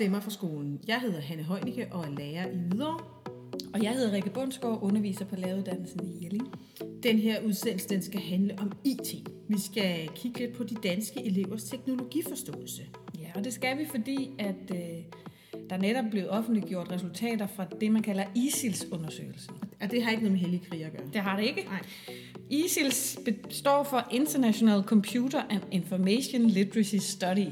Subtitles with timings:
[0.00, 0.80] stemmer fra skolen.
[0.86, 2.98] Jeg hedder Hanne Højnicke og er lærer i Hvidovre.
[3.74, 6.54] Og jeg hedder Rikke Bundsgaard, underviser på laveruddannelsen i Jelling.
[7.02, 9.28] Den her udsendelse den skal handle om IT.
[9.48, 12.82] Vi skal kigge lidt på de danske elevers teknologiforståelse.
[13.18, 17.92] Ja, og det skal vi, fordi at øh, der netop blev offentliggjort resultater fra det,
[17.92, 19.54] man kalder ISILS-undersøgelsen.
[19.80, 21.06] Og det har ikke noget med hellige krig at gøre.
[21.12, 21.64] Det har det ikke.
[21.64, 21.82] Nej.
[22.50, 23.18] ISILS
[23.50, 27.46] står for International Computer and Information Literacy Study.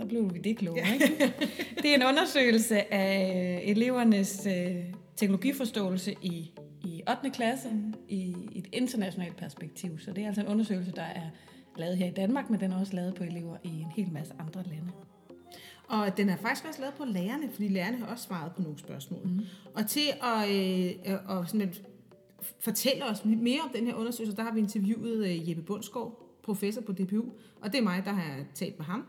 [0.00, 1.34] Så blev vi det kloge, ikke?
[1.82, 4.76] Det er en undersøgelse af elevernes øh,
[5.16, 6.52] teknologiforståelse i,
[6.84, 7.30] i 8.
[7.30, 7.68] klasse
[8.08, 9.98] i et internationalt perspektiv.
[9.98, 11.30] Så det er altså en undersøgelse, der er
[11.76, 14.34] lavet her i Danmark, men den er også lavet på elever i en hel masse
[14.38, 14.92] andre lande.
[15.88, 18.78] Og den er faktisk også lavet på lærerne, fordi lærerne har også svaret på nogle
[18.78, 19.20] spørgsmål.
[19.24, 19.40] Mm.
[19.74, 21.82] Og til at, øh, øh, og sådan at
[22.60, 26.80] fortælle os mere om den her undersøgelse, der har vi interviewet øh, Jeppe Bundsgaard, professor
[26.80, 27.24] på DPU,
[27.60, 29.04] og det er mig, der har talt med ham.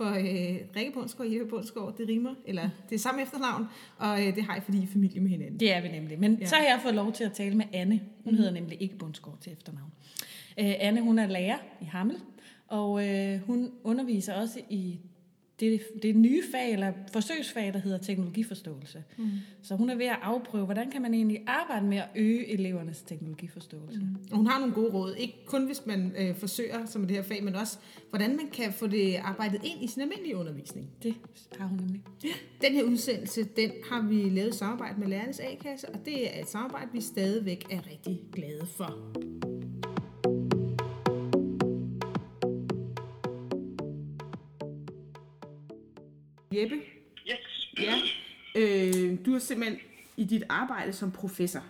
[0.00, 3.64] For øh, Rikke Bundsgaard og Jeppe Bundsgaard, det rimer, eller det er samme efternavn,
[3.98, 5.60] og øh, det har jeg, fordi I er familie med hinanden.
[5.60, 6.18] Det er vi nemlig.
[6.18, 6.46] Men ja.
[6.46, 8.00] så har jeg fået lov til at tale med Anne.
[8.24, 8.36] Hun mm.
[8.36, 9.90] hedder nemlig ikke Bundsgaard til efternavn.
[10.58, 12.16] Øh, Anne, hun er lærer i Hammel,
[12.68, 14.98] og øh, hun underviser også i
[15.60, 19.04] det, det nye fag, eller forsøgsfag, der hedder teknologiforståelse.
[19.18, 19.28] Mm.
[19.62, 23.02] Så hun er ved at afprøve, hvordan kan man egentlig arbejde med at øge elevernes
[23.02, 24.00] teknologiforståelse.
[24.00, 24.36] Mm.
[24.36, 27.44] Hun har nogle gode råd, ikke kun hvis man øh, forsøger som det her fag,
[27.44, 27.78] men også
[28.10, 30.90] hvordan man kan få det arbejdet ind i sin almindelige undervisning.
[31.02, 31.14] Det
[31.58, 32.02] har hun nemlig.
[32.60, 36.42] Den her udsendelse, den har vi lavet i samarbejde med Lærernes A-kasse, og det er
[36.42, 39.49] et samarbejde, vi stadigvæk er rigtig glade for.
[46.54, 46.76] Jeppe?
[47.30, 47.72] Yes.
[47.78, 47.94] Ja.
[48.56, 49.80] Øh, du har simpelthen
[50.16, 51.64] i dit arbejde som professor,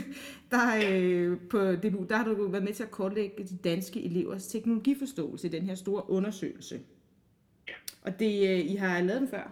[0.50, 4.46] der, øh, på DBU, der har du været med til at kortlægge de danske elevers
[4.46, 6.80] teknologiforståelse i den her store undersøgelse.
[7.68, 7.74] Ja.
[8.02, 9.50] Og det, øh, I har lavet den før?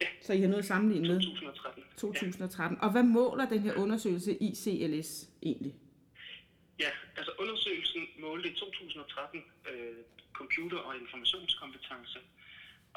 [0.00, 0.06] Ja.
[0.22, 1.20] Så I har noget at sammenligne med?
[1.20, 1.82] 2013.
[1.96, 2.78] 2013.
[2.80, 5.74] Og hvad måler den her undersøgelse ICLS egentlig?
[6.80, 9.96] Ja, altså undersøgelsen målte i 2013 øh,
[10.32, 12.18] computer- og informationskompetence,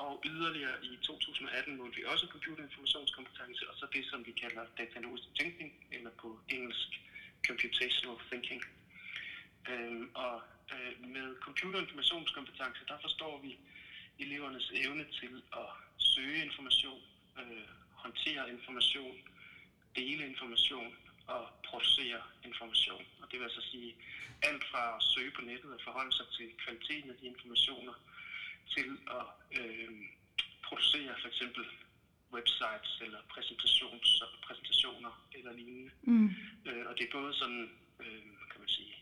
[0.05, 5.27] og yderligere i 2018 målte vi også computerinformationskompetence, og så det, som vi kalder datalogisk
[5.39, 6.89] tænkning, eller på engelsk
[7.47, 8.61] computational thinking.
[9.69, 10.35] Øhm, og
[10.73, 13.51] øh, med computerinformationskompetence, der forstår vi
[14.19, 17.01] elevernes evne til at søge information,
[17.39, 17.65] øh,
[18.03, 19.15] håndtere information,
[19.95, 20.95] dele information
[21.27, 23.03] og producere information.
[23.21, 23.95] Og det vil altså sige
[24.41, 27.93] alt fra at søge på nettet og forholde sig til kvaliteten af de informationer,
[28.75, 29.25] til at
[29.59, 29.89] øh,
[30.67, 31.65] producere for eksempel
[32.35, 34.07] websites eller præsentations,
[34.47, 35.91] præsentationer eller lignende.
[36.03, 36.29] Mm.
[36.67, 37.63] Øh, og det er både sådan,
[38.03, 38.93] øh, kan man sige,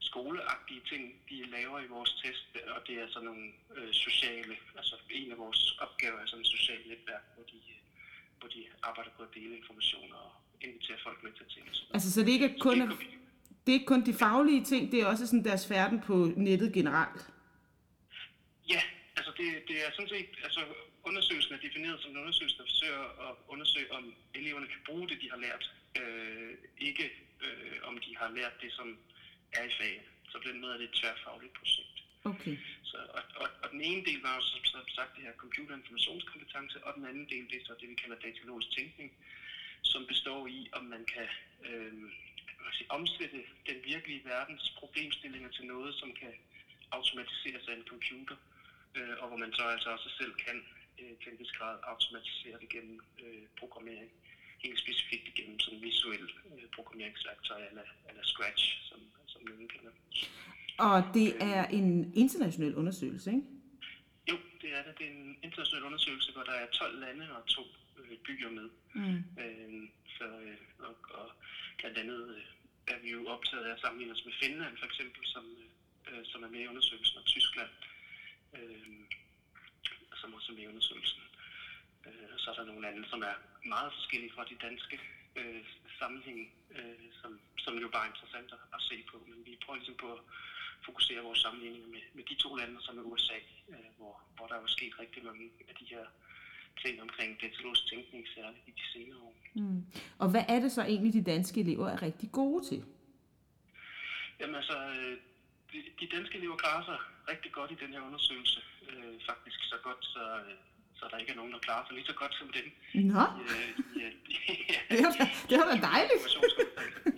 [0.00, 2.46] skoleagtige ting, de laver i vores test,
[2.76, 3.46] og det er sådan nogle
[3.76, 7.60] øh, sociale, altså en af vores opgaver er sådan et socialt netværk, hvor de,
[8.38, 11.64] hvor de arbejder på at dele informationer og invitere folk med til ting.
[11.94, 12.96] Altså, så det ikke er kun, det er-
[13.66, 16.72] det er ikke kun de faglige ting, det er også sådan deres færden på nettet
[16.72, 17.30] generelt.
[18.68, 18.82] Ja,
[19.16, 20.62] altså det, det er sådan set, altså
[21.04, 25.20] undersøgelsen er defineret som en undersøgelse, der forsøger at undersøge, om eleverne kan bruge det,
[25.22, 25.64] de har lært.
[26.00, 27.06] Øh, ikke
[27.44, 28.98] øh, om de har lært det, som
[29.52, 30.06] er i faget.
[30.30, 31.96] Så på den måde er det et tværfagligt projekt.
[32.24, 32.56] Okay.
[32.82, 36.84] Så, og, og, og den ene del var jo som som sagt det her computerinformationskompetence,
[36.84, 39.12] og den anden del det er så det, vi kalder datalogisk tænkning,
[39.82, 41.28] som består i, om man kan
[41.66, 41.92] øh,
[42.66, 46.32] kan sige, omsætte den virkelige verdens problemstillinger til noget, som kan
[46.90, 48.55] automatiseres af en computer, øh,
[49.20, 50.56] og hvor man så altså også selv kan
[51.00, 54.10] øh, til en vis grad automatisere det gennem øh, programmering.
[54.64, 59.92] Helt specifikt igennem sådan visuel øh, programmeringsværktøj eller, eller Scratch, som, som nogen kender.
[60.78, 63.42] Og det er en international undersøgelse, ikke?
[64.30, 64.98] Jo, det er det.
[64.98, 67.62] Det er en international undersøgelse, hvor der er 12 lande og to
[67.98, 68.68] øh, byer med.
[68.94, 69.18] Mm.
[69.42, 71.28] Øh, så, øh, og, og
[71.78, 72.44] blandt andet øh,
[72.94, 75.44] er vi jo optaget af at sammenligne os med Finland for eksempel, som,
[76.08, 77.95] øh, som er med i undersøgelsen, og Tyskland, øh,
[80.20, 81.22] som også er med i undersøgelsen.
[82.06, 83.36] Øh, og så er der nogle andre, som er
[83.74, 84.96] meget forskellige fra de danske
[85.40, 85.64] øh,
[85.98, 86.40] sammenhæng,
[86.78, 87.30] øh, som,
[87.64, 89.16] som jo bare er interessant at, at se på.
[89.30, 90.20] Men vi prøver ligesom på at
[90.86, 93.38] fokusere vores sammenligninger med, med de to lande, som er USA,
[93.72, 96.04] øh, hvor, hvor der er jo sket rigtig mange af de her
[96.82, 99.36] ting omkring datalogisk tænkning, særligt i de senere år.
[99.54, 99.82] Mm.
[100.18, 102.84] Og hvad er det så egentlig, de danske elever er rigtig gode til?
[104.40, 105.18] Jamen altså, øh,
[105.72, 106.98] de, de danske elever klarer sig
[107.32, 108.60] rigtig godt i den her undersøgelse.
[108.88, 110.54] Øh, faktisk så godt, så, øh,
[110.98, 112.66] så der ikke er nogen, der klarer sig lige så godt som dem.
[113.12, 113.70] Nå, Øh,
[114.02, 114.08] ja,
[114.98, 115.12] det var,
[115.50, 116.22] det var da dejligt.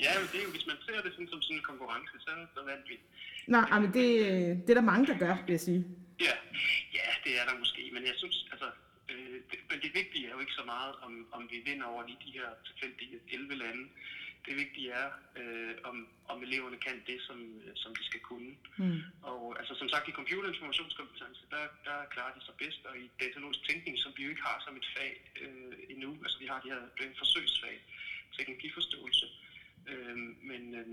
[0.04, 2.30] Ja, men det er jo, hvis man ser det sådan, som sådan en konkurrence, så,
[2.54, 2.96] så vandt vi.
[3.54, 4.06] Nej, ej, men det,
[4.64, 5.80] det er der mange, der gør, vil jeg sige.
[6.26, 6.34] Ja,
[6.98, 8.68] ja, det er der måske, men jeg synes, altså,
[9.12, 12.02] Øh, det, men det vigtige er jo ikke så meget, om, om vi vinder over
[12.06, 13.84] lige de her tilfældige 11 lande.
[14.48, 15.10] Det vigtige er,
[15.40, 15.96] øh, om,
[16.32, 18.52] om eleverne kan det, som, øh, som de skal kunne.
[18.82, 19.00] Mm.
[19.22, 23.60] Og altså, som sagt, i computerinformationskompetence, der, der klarer de sig bedst, og i datalogisk
[23.68, 25.12] tænkning, som vi jo ikke har som et fag
[25.42, 27.76] øh, endnu, altså vi har de her det forsøgsfag,
[28.36, 29.26] teknologiforståelse,
[29.90, 30.16] øh,
[30.50, 30.88] men, øh,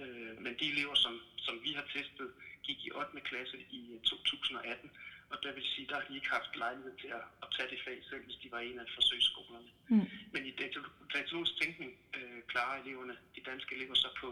[0.00, 2.28] øh, men de elever, som, som vi har testet,
[2.66, 3.20] gik i 8.
[3.20, 4.90] klasse i 2018,
[5.32, 7.80] og der vil sige, der har de ikke haft lejlighed til at, at tage det
[7.86, 9.70] fag selv, hvis de var en af forsøgsskolerne.
[9.88, 10.06] Mm.
[10.32, 10.52] Men i
[11.14, 14.28] datalogisk tænkning øh, klarer eleverne, de danske elever, så på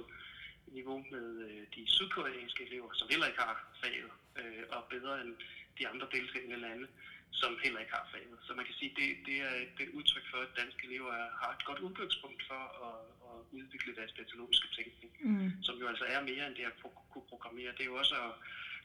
[0.67, 4.11] niveau med øh, de sydkoreanske elever, som heller ikke har faget,
[4.41, 5.33] øh, og bedre end
[5.79, 6.87] de andre deltagende lande,
[7.31, 8.39] som heller ikke har faget.
[8.47, 11.29] Så man kan sige, det, det er et, et udtryk for, at danske elever er,
[11.43, 13.01] har et godt udgangspunkt for at,
[13.31, 15.63] at udvikle deres datalogiske tænkning, mm.
[15.63, 16.77] som jo altså er mere end det at
[17.13, 17.73] kunne programmere.
[17.73, 18.33] Det er jo også at,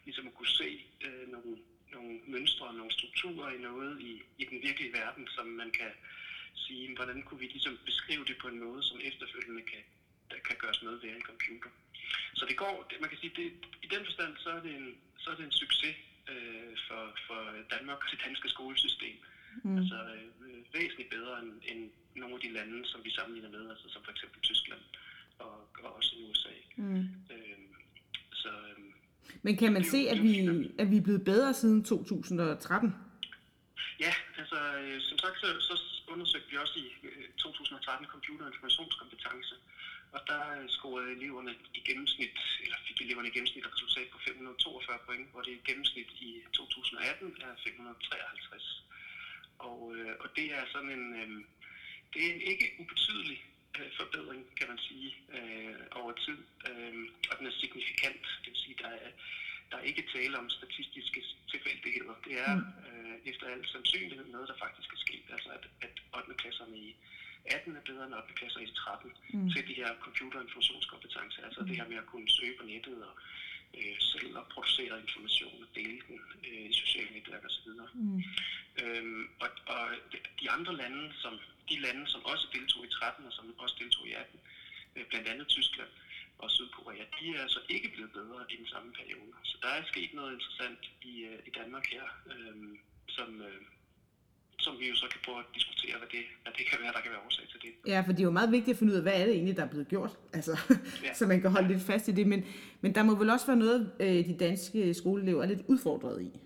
[0.05, 0.69] ligesom at kunne se
[1.05, 1.57] øh, nogle
[1.93, 5.91] nogle mønstre og nogle strukturer i noget i, i den virkelige verden, som man kan
[6.55, 9.83] sige, hvordan kunne vi ligesom beskrive det på en måde, som efterfølgende kan,
[10.31, 11.69] der kan gøres noget ved en computer.
[12.33, 13.47] Så det går, man kan sige, det,
[13.85, 15.95] i den forstand, så er det en, så er det en succes
[16.31, 17.41] øh, for, for
[17.73, 19.17] Danmark og det danske skolesystem.
[19.63, 19.77] Mm.
[19.77, 23.89] Altså øh, væsentligt bedre end, end nogle af de lande, som vi sammenligner med, altså
[23.89, 24.81] som for eksempel Tyskland
[25.39, 26.55] og, og også i USA.
[26.75, 27.07] Mm.
[27.33, 27.57] Øh,
[28.33, 28.84] så, øh,
[29.45, 30.31] men kan man se, at vi,
[30.81, 32.95] at vi er blevet bedre siden 2013?
[34.05, 35.75] Ja, altså øh, som sagt, så, så
[36.13, 39.55] undersøgte vi også i øh, 2013 computer- og informationskompetence,
[40.15, 44.19] og der øh, scorede eleverne i gennemsnit, eller fik eleverne i gennemsnit et resultat på
[44.27, 48.83] 542 point, hvor det i gennemsnit i 2018 er 553.
[49.67, 51.05] Og, øh, og det er sådan en,
[52.13, 53.39] det er en ikke ubetydelig
[53.99, 56.39] forbedring, kan man sige, øh, over tid.
[56.69, 56.95] Øh,
[57.29, 59.09] og den er signifikant, det vil sige, der er,
[59.71, 62.15] der er ikke tale om statistiske tilfældigheder.
[62.27, 62.65] Det er mm.
[62.87, 65.25] øh, efter al sandsynlighed noget, der faktisk er sket.
[65.35, 66.33] Altså at, at 8.
[66.41, 66.95] klasserne i
[67.45, 68.33] 18 er bedre end 8.
[68.39, 69.49] klasser i 13 mm.
[69.53, 70.25] til de her computer-
[71.45, 73.13] Altså det her med at kunne søge på nettet og
[73.77, 77.69] øh, selv at producere information og dele den øh, i sociale netværk osv.
[77.93, 78.23] Mm.
[78.83, 79.83] Øhm, og, og
[80.41, 81.33] de andre lande, som
[81.69, 84.39] de lande, som også deltog i 13 og som også deltog i 18,
[84.95, 85.89] øh, blandt andet Tyskland
[86.37, 89.31] og Sydkorea, de er altså ikke blevet bedre i den samme periode.
[89.43, 92.55] Så der er sket noget interessant i, øh, i Danmark her, øh,
[93.07, 93.61] som, øh,
[94.59, 97.01] som vi jo så kan prøve at diskutere, hvad det, hvad det kan være, der
[97.01, 97.71] kan være årsag til det.
[97.91, 99.57] Ja, for det er jo meget vigtigt at finde ud af, hvad er det egentlig,
[99.57, 100.53] der er blevet gjort, altså,
[101.03, 101.13] ja.
[101.17, 102.27] så man kan holde lidt fast i det.
[102.27, 102.45] Men,
[102.81, 106.39] men der må vel også være noget, øh, de danske skoleelever er lidt udfordret i?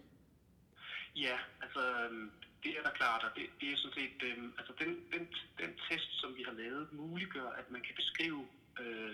[1.15, 2.31] Ja, altså øhm,
[2.63, 5.23] det er da klart, og det, det er sådan set, øh, altså den, den,
[5.61, 8.47] den test, som vi har lavet, muliggør, at man kan beskrive,
[8.79, 9.11] øh,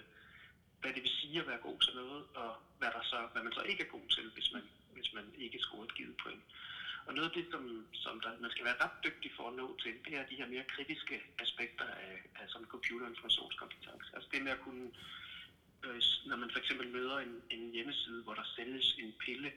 [0.81, 3.53] hvad det vil sige at være god til noget, og hvad, der så, hvad man
[3.53, 4.63] så ikke er god til, hvis man,
[4.93, 6.43] hvis man ikke scorer et givet point.
[7.05, 9.77] Og noget af det, som, som der, man skal være ret dygtig for at nå
[9.81, 14.07] til, det er de her mere kritiske aspekter af, af sådan computerinformationskompetence.
[14.15, 14.87] Altså det med at kunne,
[15.85, 19.51] øh, når man for eksempel møder en, en hjemmeside, hvor der sælges en pille,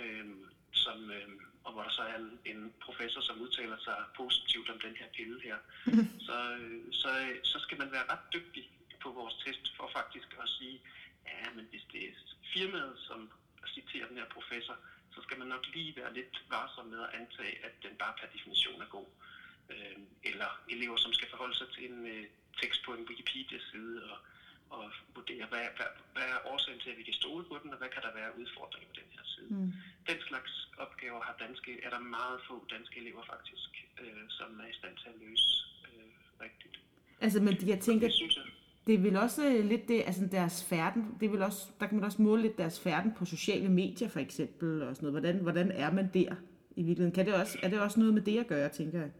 [0.00, 0.26] øh,
[0.72, 1.28] som, øh,
[1.64, 5.08] og hvor der så er en, en professor, som udtaler sig positivt om den her
[5.16, 5.58] pille her,
[6.26, 7.10] så, øh, så,
[7.42, 8.70] så skal man være ret dygtig
[9.02, 10.80] på vores test for faktisk at sige,
[11.26, 12.12] ja, men hvis det er
[12.54, 13.30] firmaet, som
[13.74, 14.76] citerer den her professor,
[15.16, 18.28] så skal man nok lige være lidt varsom med at antage, at den bare per
[18.34, 19.08] definition er god.
[19.72, 19.98] Øh,
[20.30, 22.24] eller elever, som skal forholde sig til en øh,
[22.60, 24.18] tekst på en Wikipedia-side og,
[24.76, 27.78] og vurdere, hvad, hvad, hvad er årsagen til, at vi kan stole på den, og
[27.78, 29.50] hvad kan der være udfordringer på den her side.
[29.50, 29.72] Mm.
[30.10, 30.52] Den slags
[30.84, 33.70] opgaver har danske, er der meget få danske elever faktisk,
[34.02, 35.50] øh, som er i stand til at løse
[35.86, 36.10] øh,
[36.46, 36.76] rigtigt.
[37.20, 38.44] Altså, men jeg tænker, det synes jeg
[38.86, 41.86] det er vel også øh, lidt det, altså deres færden, det er vel også, der
[41.86, 45.22] kan man også måle lidt deres færden på sociale medier for eksempel, og sådan noget.
[45.22, 46.34] Hvordan, hvordan er man der
[46.76, 47.12] i virkeligheden?
[47.12, 49.10] Kan det også, er det også noget med det at gøre, tænker jeg?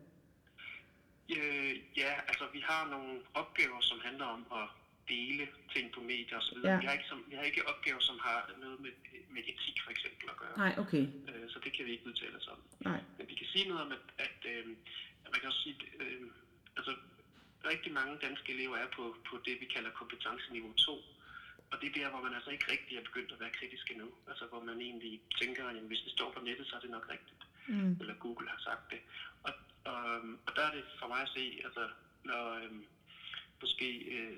[1.37, 4.69] Øh, ja, altså vi har nogle opgaver, som handler om at
[5.09, 5.45] dele
[5.75, 6.59] ting på medier osv.
[6.65, 6.79] Ja.
[6.81, 8.93] Vi, har ikke, som, vi har ikke opgaver, som har noget med,
[9.35, 10.55] med etik for eksempel at gøre.
[10.65, 11.05] Nej, okay.
[11.29, 12.59] Øh, så det kan vi ikke udtale os om.
[12.81, 13.01] Nej.
[13.19, 14.67] Men vi kan sige noget om, at, at, øh,
[15.33, 16.23] man kan også sige, øh,
[16.77, 16.93] altså
[17.73, 20.93] rigtig mange danske elever er på, på det, vi kalder kompetenceniveau 2.
[21.71, 24.09] Og det er der, hvor man altså ikke rigtig er begyndt at være kritisk endnu.
[24.31, 27.07] Altså hvor man egentlig tænker, at hvis det står på nettet, så er det nok
[27.15, 27.43] rigtigt.
[27.67, 27.97] Mm.
[28.01, 29.01] Eller Google har sagt det.
[29.47, 29.53] Og,
[29.85, 30.03] og,
[30.47, 31.89] og der er det for mig at se, altså
[32.25, 32.85] når øhm,
[33.61, 34.37] måske øh,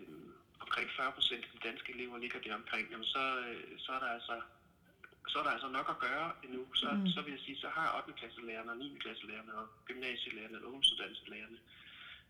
[0.61, 4.01] omkring 40 procent af de danske elever ligger der omkring, jamen så, øh, så er
[4.05, 4.41] der altså
[5.33, 6.63] så er der altså nok at gøre endnu.
[6.75, 7.07] Så, mm.
[7.15, 8.13] så vil jeg sige, så har 8.
[8.21, 8.97] klasselærerne og 9.
[9.01, 11.59] klasselærerne og gymnasielærerne og ungdomsuddannelselærerne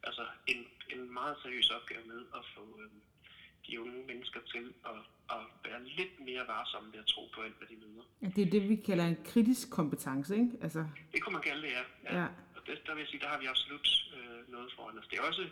[0.02, 2.90] altså en, en meget seriøs opgave med at få øh,
[3.66, 5.00] de unge mennesker til at,
[5.30, 8.04] at være lidt mere varsomme ved at tro på alt, hvad de møder.
[8.22, 10.52] Ja, det er det, vi kalder en kritisk kompetence, ikke?
[10.62, 10.80] Altså...
[11.12, 11.84] Det kunne man kalde det, ja.
[12.04, 12.20] ja.
[12.20, 12.26] ja.
[12.56, 15.08] Og det, der vil jeg sige, der har vi absolut øh, noget foran os.
[15.10, 15.44] Det er også,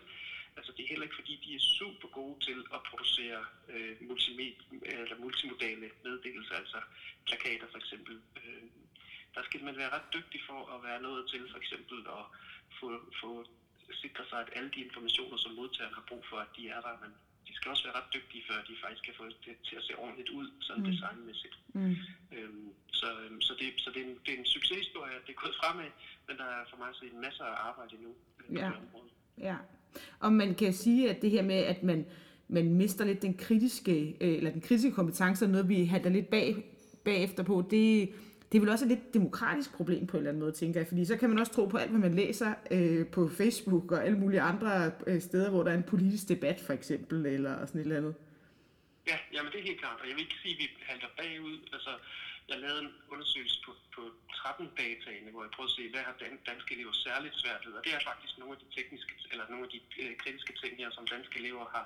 [0.57, 4.53] altså det er heller ikke fordi, de er super gode til at producere øh, multimed,
[4.83, 6.79] eller multimodale meddelelser, altså
[7.27, 8.21] plakater for eksempel.
[8.37, 8.63] Øh,
[9.35, 12.25] der skal man være ret dygtig for at være nået til for eksempel at
[12.79, 12.87] få,
[13.21, 13.31] få
[14.03, 16.93] sikre sig, at alle de informationer, som modtageren har brug for, at de er der,
[17.03, 17.11] men
[17.47, 19.93] de skal også være ret dygtige, før de faktisk kan få det til at se
[20.03, 20.89] ordentligt ud, sådan mm.
[20.91, 21.55] designmæssigt.
[21.73, 21.95] Mm.
[22.35, 25.33] Øhm, så øhm, så, det, så det, er en, det er en succeshistorie, at det
[25.35, 25.91] er gået fremad,
[26.27, 28.11] men der er for mig at se en masse af arbejde endnu
[28.49, 28.71] øh, ja.
[29.37, 29.57] Ja,
[30.19, 32.05] og man kan sige, at det her med, at man,
[32.47, 36.55] man mister lidt den kritiske, øh, eller den kritiske kompetence, noget vi handler lidt bag,
[37.05, 38.13] bagefter på, det,
[38.51, 40.87] det er vel også et lidt demokratisk problem på en eller anden måde, tænker jeg.
[40.87, 44.05] Fordi så kan man også tro på alt, hvad man læser øh, på Facebook og
[44.05, 47.81] alle mulige andre øh, steder, hvor der er en politisk debat, for eksempel, eller sådan
[47.81, 48.15] et eller andet.
[49.11, 51.57] Ja, jamen det er helt klart, og jeg vil ikke sige, at vi halter bagud.
[51.75, 51.93] Altså,
[52.49, 54.01] jeg lavede en undersøgelse på, på
[54.33, 56.15] 13 dataene, hvor jeg prøvede at se, hvad har
[56.51, 59.63] danske elever særligt svært ved, og det er faktisk nogle af de tekniske, eller nogle
[59.67, 61.85] af de øh, kritiske ting her, som danske elever har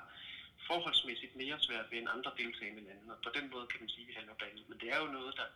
[0.70, 4.03] forholdsmæssigt mere svært ved end andre deltagende lande, og på den måde kan man sige,
[4.06, 4.65] at vi handler bagud.
[4.70, 5.48] Men det er jo noget, der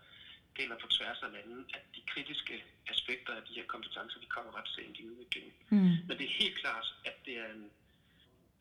[0.55, 4.57] gælder på tværs af landet, at de kritiske aspekter af de her kompetencer, de kommer
[4.57, 5.53] ret sent i udviklingen.
[5.69, 5.97] Mm.
[6.07, 7.71] Men det er helt klart, at det er, en,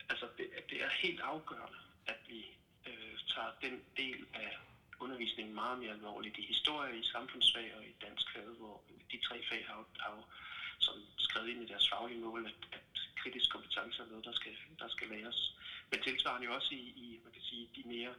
[0.09, 2.39] altså det, at det er helt afgørende, at vi
[2.87, 4.57] øh, tager den del af
[4.99, 9.37] undervisningen meget mere alvorligt i historie, i samfundsfag og i dansk fag, hvor de tre
[9.49, 10.23] fag har, har
[10.79, 12.85] som skrevet ind i deres faglige mål, at, at
[13.15, 15.55] kritisk kompetence er noget, der skal, der skal læres.
[15.91, 18.13] Men tilsvarende jo også i, i man kan sige, de mere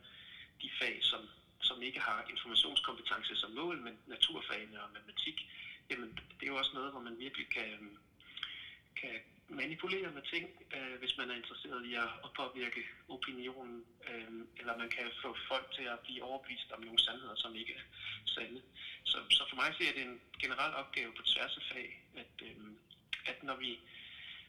[0.62, 1.28] de fag, som
[1.60, 5.50] som ikke har informationskompetence som mål, men naturfagene og matematik,
[5.90, 7.96] jamen det er jo også noget, hvor man virkelig kan, øhm,
[9.00, 10.44] kan manipulere med ting,
[10.76, 15.36] øh, hvis man er interesseret i at, at påvirke opinionen, øh, eller man kan få
[15.48, 17.84] folk til at blive overbevist om nogle sandheder, som ikke er
[18.26, 18.62] sande.
[19.04, 22.56] Så, så for mig ser det en generel opgave på tværs af fag, at, øh,
[23.26, 23.78] at når vi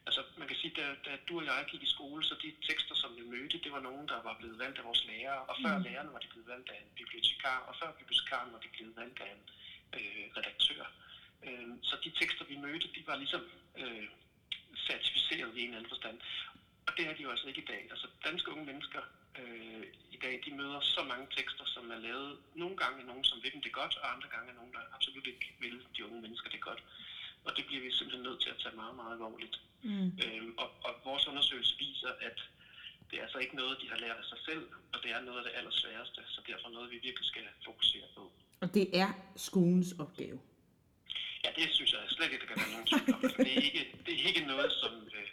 [0.08, 2.94] Altså, man kan sige, da, da du og jeg gik i skole, så de tekster,
[2.94, 5.78] som vi mødte, det var nogen, der var blevet valgt af vores lærere, og før
[5.78, 5.84] mm.
[5.84, 9.20] lærerne var de blevet valgt af en bibliotekar, og før bibliotekaren var de blevet valgt
[9.20, 9.42] af en
[9.98, 10.84] øh, redaktør.
[11.46, 13.42] Øh, så de tekster, vi mødte, de var ligesom
[13.82, 14.06] øh,
[14.86, 16.18] certificeret i en eller anden forstand.
[16.86, 17.82] Og det er de jo altså ikke i dag.
[17.90, 19.02] Altså, danske unge mennesker
[19.40, 19.84] øh,
[20.16, 23.42] i dag, de møder så mange tekster, som er lavet nogle gange af nogen, som
[23.42, 26.20] vil dem det godt, og andre gange af nogen, der absolut ikke vil de unge
[26.22, 26.82] mennesker det godt.
[27.46, 29.56] Og det bliver vi simpelthen nødt til at tage meget, meget alvorligt.
[29.82, 30.12] Mm.
[30.24, 32.38] Øhm, og, og vores undersøgelse viser, at
[33.10, 35.38] det er altså ikke noget, de har lært af sig selv, og det er noget
[35.38, 38.32] af det allersværeste, så derfor noget, vi virkelig skal fokusere på.
[38.60, 40.38] Og det er skolens opgave?
[41.44, 43.20] Ja, det synes jeg slet ikke, der kan være nogen tvivl om.
[43.46, 45.28] Det, er ikke, det er ikke noget, som, øh,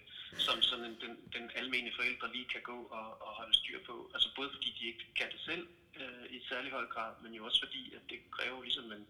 [0.46, 4.12] som sådan en, den, den almindelige forældre lige kan gå og, og holde styr på.
[4.14, 5.68] Altså både fordi de ikke kan det selv
[6.02, 9.06] øh, i særlig høj grad, men jo også fordi, at det kræver ligesom en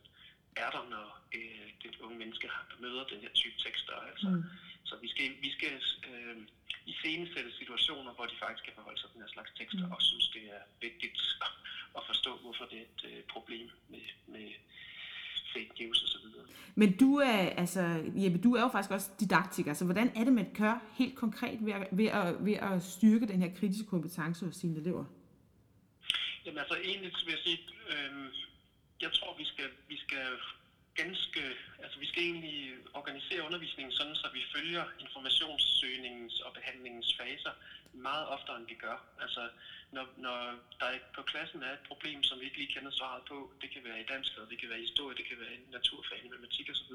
[0.63, 1.07] er der, når
[1.37, 3.93] øh, det unge menneske møder den her type tekster.
[4.11, 4.43] Altså, mm.
[4.83, 5.73] Så vi skal, vi skal
[6.09, 6.37] øh,
[6.85, 9.91] iscenesætte situationer, hvor de faktisk kan forholde sig til den her slags tekster, mm.
[9.91, 11.19] og synes, det er vigtigt
[11.97, 14.47] at forstå, hvorfor det er et øh, problem med, med
[15.53, 16.45] fake news og så videre.
[16.75, 17.81] Men du er, altså,
[18.15, 21.57] Jeppe, du er jo faktisk også didaktiker, så hvordan er det, man gør helt konkret
[21.65, 25.05] ved at, ved at, ved at styrke den her kritiske kompetence hos sine elever?
[26.45, 27.59] Jamen altså, egentlig vil jeg sige,
[27.89, 28.33] øh,
[29.01, 30.27] jeg tror, vi skal, vi skal
[30.95, 31.43] ganske,
[31.83, 37.51] altså vi skal egentlig organisere undervisningen sådan, så vi følger informationssøgningens og behandlingens faser
[37.93, 38.97] meget oftere, end vi gør.
[39.21, 39.49] Altså,
[39.91, 40.37] når, når
[40.79, 43.83] der på klassen er et problem, som vi ikke lige kender svaret på, det kan
[43.83, 46.93] være i dansk, det kan være i historie, det kan være i naturfag, matematik osv.,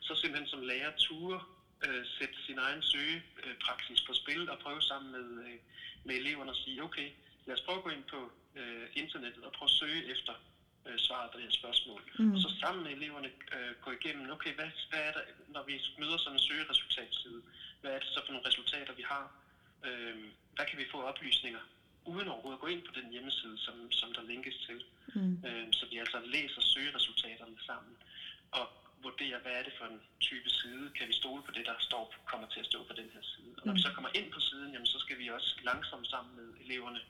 [0.00, 1.40] så simpelthen som lærer ture
[1.86, 5.58] øh, sætte sin egen søgepraksis på spil og prøve sammen med, øh,
[6.04, 7.10] med eleverne at sige, okay,
[7.46, 10.34] lad os prøve at gå ind på øh, internettet og prøve at søge efter
[10.86, 12.02] øh, svaret på det her spørgsmål.
[12.18, 12.34] Mm.
[12.34, 15.74] Og så sammen med eleverne øh, gå igennem, okay, hvad, hvad er der, når vi
[15.98, 17.42] møder sådan en søgeresultatside,
[17.80, 19.26] hvad er det så for nogle resultater, vi har?
[19.86, 20.16] Øh,
[20.54, 21.62] hvad kan vi få oplysninger,
[22.04, 24.78] uden overhovedet at gå ind på den hjemmeside, som, som der linkes til?
[25.14, 25.44] Mm.
[25.46, 27.94] Øh, så vi altså læser søgeresultaterne sammen,
[28.50, 28.66] og
[29.02, 32.14] vurderer, hvad er det for en type side, kan vi stole på det, der står,
[32.32, 33.50] kommer til at stå på den her side.
[33.58, 33.76] Og når mm.
[33.76, 37.00] vi så kommer ind på siden, jamen, så skal vi også langsomt sammen med eleverne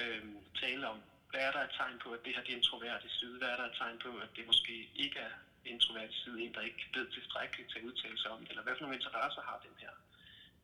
[0.00, 0.24] øh,
[0.62, 0.98] tale om,
[1.30, 3.38] hvad er der et tegn på, at det her det er en troværdig side?
[3.38, 5.34] Hvad er der et tegn på, at det måske ikke er
[5.64, 8.48] en troværdig side, en der ikke ved tilstrækkeligt til at udtale sig om det?
[8.50, 9.92] Eller hvad for nogle interesser har den her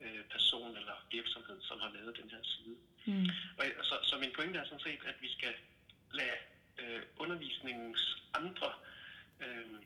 [0.04, 2.76] øh, person eller virksomhed, som har lavet den her side?
[3.06, 3.28] Mm.
[3.58, 5.54] Og, så, så min pointe er sådan set, at vi skal
[6.12, 6.38] lade
[6.78, 8.72] øh, undervisningens andre
[9.40, 9.76] øh,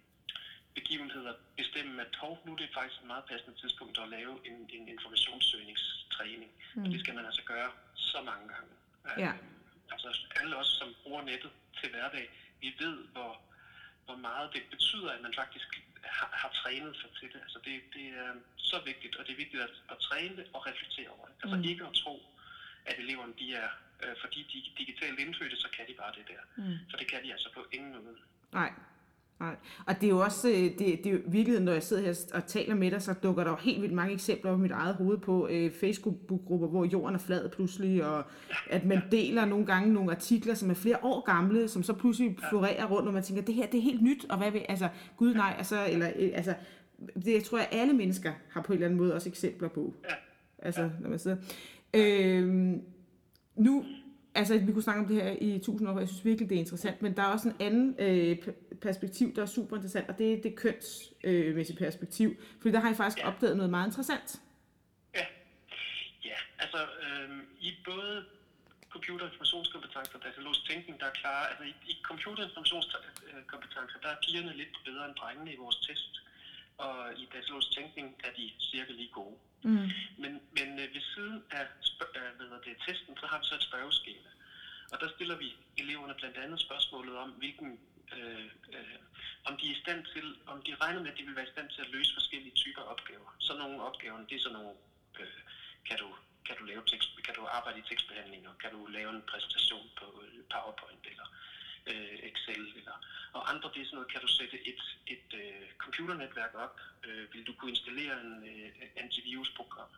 [0.74, 4.70] begivenheder bestemme, at hov, nu er det faktisk et meget passende tidspunkt at lave en,
[4.76, 6.50] en informationssøgningstræning.
[6.74, 6.84] Mm.
[6.84, 8.72] Og det skal man altså gøre så mange gange.
[9.24, 9.32] Ja.
[9.32, 9.59] Øh,
[9.92, 12.26] altså alle os, som bruger nettet til hverdag,
[12.60, 13.40] vi ved, hvor,
[14.04, 15.68] hvor meget det betyder, at man faktisk
[16.04, 17.40] har, har trænet sig til det.
[17.46, 20.66] Altså det, det er så vigtigt, og det er vigtigt at, at træne det og
[20.66, 21.34] reflektere over det.
[21.42, 21.64] Altså Mm.
[21.64, 22.22] ikke at tro,
[22.84, 23.68] at eleverne de er,
[24.02, 26.42] øh, fordi de er digitalt indfødte, så kan de bare det der.
[26.62, 26.78] Mm.
[26.90, 28.16] For det kan de altså på ingen måde.
[28.52, 28.72] Nej.
[29.40, 29.56] Nej.
[29.86, 32.46] Og det er jo også, øh, det, det er jo når jeg sidder her og
[32.46, 34.94] taler med dig, så dukker der jo helt vildt mange eksempler op i mit eget
[34.94, 38.24] hoved på øh, Facebook-grupper, hvor jorden er flad pludselig, og
[38.70, 42.36] at man deler nogle gange nogle artikler, som er flere år gamle, som så pludselig
[42.48, 44.88] florerer rundt, og man tænker, det her det er helt nyt, og hvad vil, altså,
[45.16, 46.54] gud nej, altså, eller, øh, altså,
[47.14, 49.94] det jeg tror jeg, alle mennesker har på en eller anden måde også eksempler på.
[50.04, 50.14] Ja.
[50.58, 51.36] Altså, når man sidder.
[51.94, 52.74] Øh,
[53.56, 53.84] nu,
[54.34, 56.56] altså vi kunne snakke om det her i tusind år, og jeg synes virkelig, det
[56.56, 58.38] er interessant, men der er også en anden øh,
[58.80, 62.94] perspektiv, der er super interessant, og det er det kønsmæssige perspektiv, fordi der har I
[62.94, 63.28] faktisk Ja.
[63.28, 64.40] opdaget noget meget interessant.
[65.14, 65.26] Ja,
[66.24, 68.24] ja altså øhm, i både
[68.90, 73.98] computer- og informationskompetencer og datalogisk tænkning, der er klare, altså i, i computer- og informationskompetencer,
[74.02, 76.12] der er pigerne lidt bedre end drengene i vores test,
[76.78, 79.36] og i datalogisk tænkning er de cirka lige gode.
[79.62, 79.88] Mm.
[80.22, 81.66] Men, men øh, ved siden af,
[82.38, 84.30] ved øh, det, testen, så har vi så et spørgeskema.
[84.92, 85.48] Og der stiller vi
[85.78, 87.80] eleverne blandt andet spørgsmålet om, hvilken,
[88.16, 88.44] øh,
[88.76, 88.98] øh,
[89.44, 91.54] om de er i stand til, om de regner med, at de vil være i
[91.54, 93.36] stand til at løse forskellige typer opgaver.
[93.38, 94.74] Så nogle opgaver, det er sådan nogle,
[95.20, 95.40] øh,
[95.88, 96.08] kan du,
[96.46, 99.86] kan du lave tekst, kan du arbejde i tekstbehandling, og kan du lave en præsentation
[99.98, 101.26] på øh, PowerPoint eller
[101.86, 102.96] øh, Excel, eller,
[103.32, 107.34] og andre det er sådan noget, kan du sætte et, et øh, computernetværk op, øh,
[107.34, 109.90] vil du kunne installere en øh, antivirusprogram.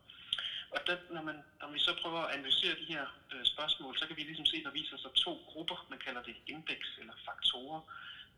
[0.70, 4.06] Og der, når, man, når vi så prøver at analysere de her øh, spørgsmål, så
[4.06, 7.12] kan vi ligesom se, at der viser sig to grupper, man kalder det indeks eller
[7.24, 7.80] faktorer,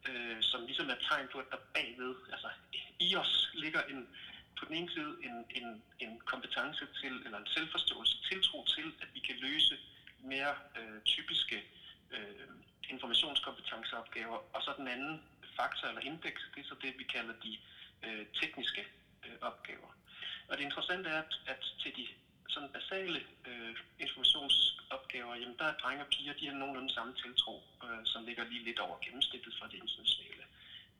[0.09, 2.49] øh, som ligesom er tegn på, at der bagved, altså
[2.99, 4.09] i os ligger en,
[4.59, 9.09] på den ene side en, en, en kompetence til, eller en selvforståelse, tiltro til, at
[9.15, 9.79] vi kan løse
[10.21, 11.84] mere øh, typiske øh,
[12.15, 12.49] øh,
[12.89, 15.23] informationskompetenceopgaver, og så den anden
[15.57, 17.53] faktor eller indeks, det er så det, vi kalder de
[18.07, 18.85] øh, tekniske
[19.25, 19.91] øh, opgaver.
[20.49, 22.07] Og det interessante er, at, at til de
[22.49, 27.63] sådan basale øh, informationsopgaver, jamen der er drenge og piger, de har nogenlunde samme tiltro,
[27.85, 30.45] øh, som ligger lige lidt over gennemsnittet for det internationale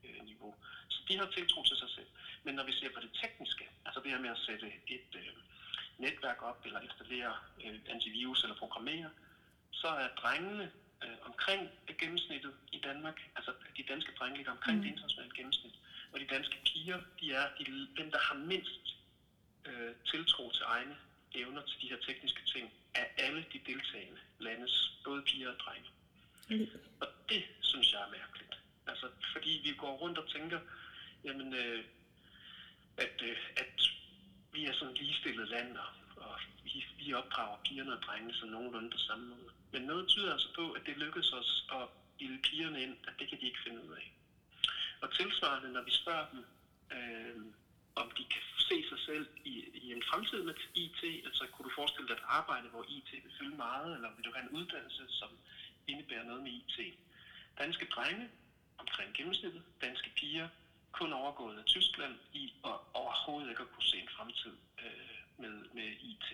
[0.05, 0.55] øh, niveau.
[0.87, 2.07] Så de har tiltro til sig selv.
[2.43, 5.33] Men når vi ser på det tekniske, altså det her med at sætte et øh,
[5.97, 9.09] netværk op, eller installere øh, antivirus eller programmere,
[9.71, 10.71] så er drengene
[11.05, 14.83] øh, omkring det gennemsnittet i Danmark, altså de danske drenge ligger omkring mm.
[14.83, 15.75] det internationale gennemsnit,
[16.11, 17.65] og de danske piger, de er de,
[17.97, 18.95] dem, der har mindst
[19.65, 20.95] øh, tiltro til egne
[21.35, 25.89] evner til de her tekniske ting af alle de deltagende landes, både piger og drenge.
[26.99, 28.53] Og det synes jeg er mærkeligt.
[28.87, 30.59] Altså, fordi vi går rundt og tænker,
[31.23, 31.83] jamen, øh,
[32.97, 33.91] at, øh, at
[34.53, 38.89] vi er sådan et ligestillet land, og, vi, vi opdrager pigerne og drengene sådan nogenlunde
[38.89, 39.49] på samme måde.
[39.75, 41.87] Men noget tyder altså på, at det lykkedes os at
[42.19, 44.05] bilde pigerne ind, at det kan de ikke finde ud af.
[45.01, 46.41] Og tilsvarende, når vi spørger dem,
[46.97, 47.35] øh,
[47.95, 51.75] om de kan se sig selv i, i en fremtid med IT, altså kunne du
[51.75, 55.03] forestille dig et arbejde, hvor IT vil fylde meget, eller vil du have en uddannelse,
[55.09, 55.29] som
[55.87, 56.77] indebærer noget med IT?
[57.57, 58.29] Danske drenge
[58.77, 60.47] omkring gennemsnittet, danske piger
[60.91, 65.55] kun overgået af Tyskland i og overhovedet ikke at kunne se en fremtid øh, med,
[65.73, 66.29] med IT.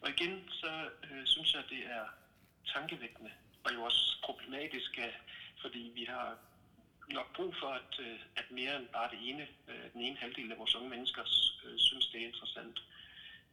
[0.00, 2.04] Og igen, så øh, synes jeg, det er
[2.74, 3.32] tankevækkende,
[3.64, 4.98] og jo også problematisk,
[5.62, 6.38] fordi vi har
[7.12, 10.52] nok brug for, at, øh, at mere end bare det ene, øh, den ene halvdel
[10.52, 11.22] af vores unge mennesker
[11.64, 12.82] øh, synes, det er interessant.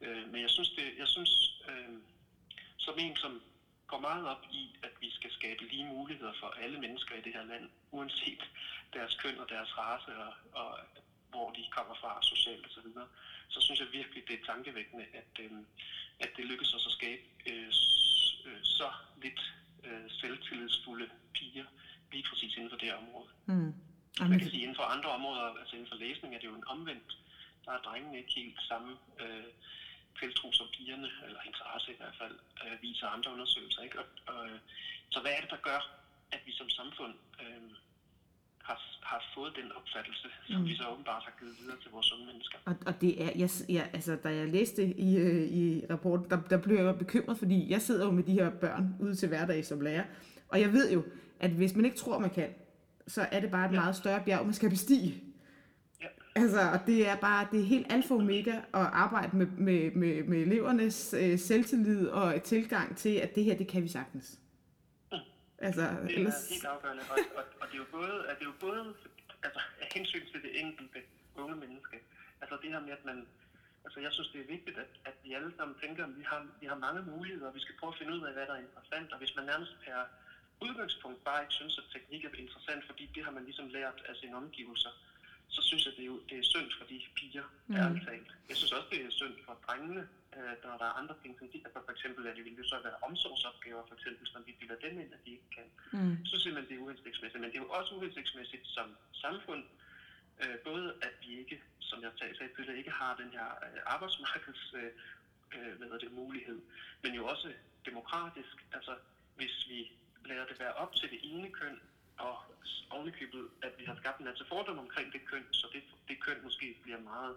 [0.00, 1.62] Men jeg synes, det, jeg synes
[2.76, 3.42] som en, som
[3.86, 7.32] går meget op i, at vi skal skabe lige muligheder for alle mennesker i det
[7.32, 8.42] her land, uanset
[8.92, 10.78] deres køn og deres race og, og
[11.30, 13.06] hvor de kommer fra socialt osv., så,
[13.48, 15.50] så synes jeg virkelig, det er tankevækkende, at, øh,
[16.20, 17.72] at det lykkes os at skabe øh,
[18.46, 18.88] øh, så
[19.22, 19.40] lidt
[19.84, 21.64] øh, selvtillidsfulde piger,
[22.12, 23.28] lige præcis inden for det her område.
[23.46, 23.54] Mm.
[23.54, 23.74] Man
[24.20, 26.68] Jamen, kan sige, inden for andre områder, altså inden for læsning, er det jo en
[26.74, 27.18] omvendt.
[27.64, 29.50] Der er drengene ikke helt samme øh,
[30.20, 33.82] tiltro som pigerne, eller interesse i hvert fald, øh, viser andre undersøgelser.
[33.82, 33.98] Ikke?
[33.98, 34.48] Og, og,
[35.10, 35.80] så hvad er det, der gør,
[36.32, 37.70] at vi som samfund øh,
[38.68, 40.66] har, har fået den opfattelse, som Mm.
[40.68, 42.58] vi så åbenbart har givet videre til vores unge mennesker?
[42.64, 46.38] Og, og det er, jeg, jeg, altså, da jeg læste i, øh, i rapporten, der,
[46.50, 49.28] der blev jeg jo bekymret, fordi jeg sidder jo med de her børn ude til
[49.28, 50.04] hverdag som lærer,
[50.48, 51.02] og jeg ved jo,
[51.40, 52.48] at hvis man ikke tror, man kan,
[53.06, 53.80] så er det bare et Ja.
[53.80, 55.22] meget større bjerg, man skal bestige.
[56.02, 56.06] Ja.
[56.36, 59.90] Altså, og det er bare, det er helt alfa og omega at arbejde med, med,
[59.90, 64.38] med, med elevernes øh, selvtillid og tilgang til, at det her, det kan vi sagtens.
[65.58, 66.48] Altså, Det er ellers...
[66.48, 68.94] helt afgørende, og, og, og det er jo både, at det er jo både
[69.42, 71.00] altså, af hensyn til det enkelte
[71.34, 71.96] unge menneske.
[72.40, 73.26] Altså det her med, at man,
[73.84, 76.46] altså jeg synes, det er vigtigt, at, at vi alle sammen tænker, at vi har,
[76.60, 78.64] vi har mange muligheder, og vi skal prøve at finde ud af, hvad der er
[78.66, 79.98] interessant, og hvis man nærmest per
[80.60, 84.16] udgangspunkt bare ikke synes, at teknik er interessant, fordi det har man ligesom lært af
[84.16, 84.90] sine omgivelser,
[85.48, 87.76] så synes jeg, det er, jo, det er synd for de piger, mm.
[87.76, 88.30] ærligt talt.
[88.48, 90.02] Jeg synes også, det er synd for drengene,
[90.36, 92.66] øh, når der er andre ting, som de, altså for eksempel, at det ville jo
[92.72, 95.68] så være omsorgsopgaver, for eksempel, som vi bilder dem ind, at de ikke kan.
[95.96, 96.26] Mm.
[96.30, 97.40] Så synes jeg, det er uhensigtsmæssigt.
[97.42, 98.88] Men det er jo også uhensigtsmæssigt som
[99.24, 99.64] samfund,
[100.42, 101.56] øh, både at vi ikke,
[101.88, 104.90] som jeg sagde, sagde tidligere, ikke har den her øh, arbejdsmarkeds øh,
[105.56, 106.58] øh, hvad det, mulighed,
[107.02, 107.48] men jo også
[107.90, 108.56] demokratisk.
[108.72, 108.94] Altså,
[109.36, 109.90] hvis vi
[110.24, 111.80] lader det være op til det ene køn,
[112.18, 112.36] og
[112.90, 116.42] ovenikøbet, at vi har skabt en masse fordomme omkring det køn, så det, det køn
[116.42, 117.36] måske bliver meget,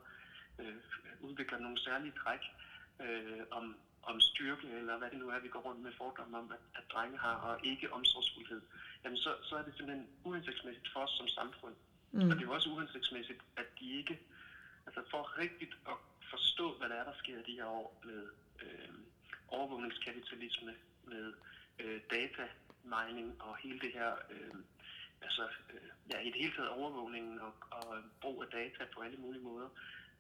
[0.60, 0.76] øh,
[1.22, 2.40] udvikler nogle særlige træk
[3.02, 6.52] øh, om, om styrke, eller hvad det nu er, vi går rundt med fordomme om,
[6.52, 8.62] at, at drenge har, og ikke omsorgsfuldhed,
[9.04, 11.76] jamen så, så er det simpelthen uhensigtsmæssigt for os som samfund.
[12.12, 12.30] Mm.
[12.30, 14.20] Og det er jo også uhensigtsmæssigt, at de ikke,
[14.86, 15.98] altså for rigtigt at
[16.30, 18.28] forstå, hvad der er, der sker de her år med
[18.62, 18.90] øh,
[19.48, 21.34] overvågningskapitalisme, med
[21.80, 22.48] øh, data
[22.84, 24.56] mining og hele det her, øh,
[25.22, 27.88] altså øh, ja, i det hele taget overvågningen og, og
[28.22, 29.70] brug af data på alle mulige måder.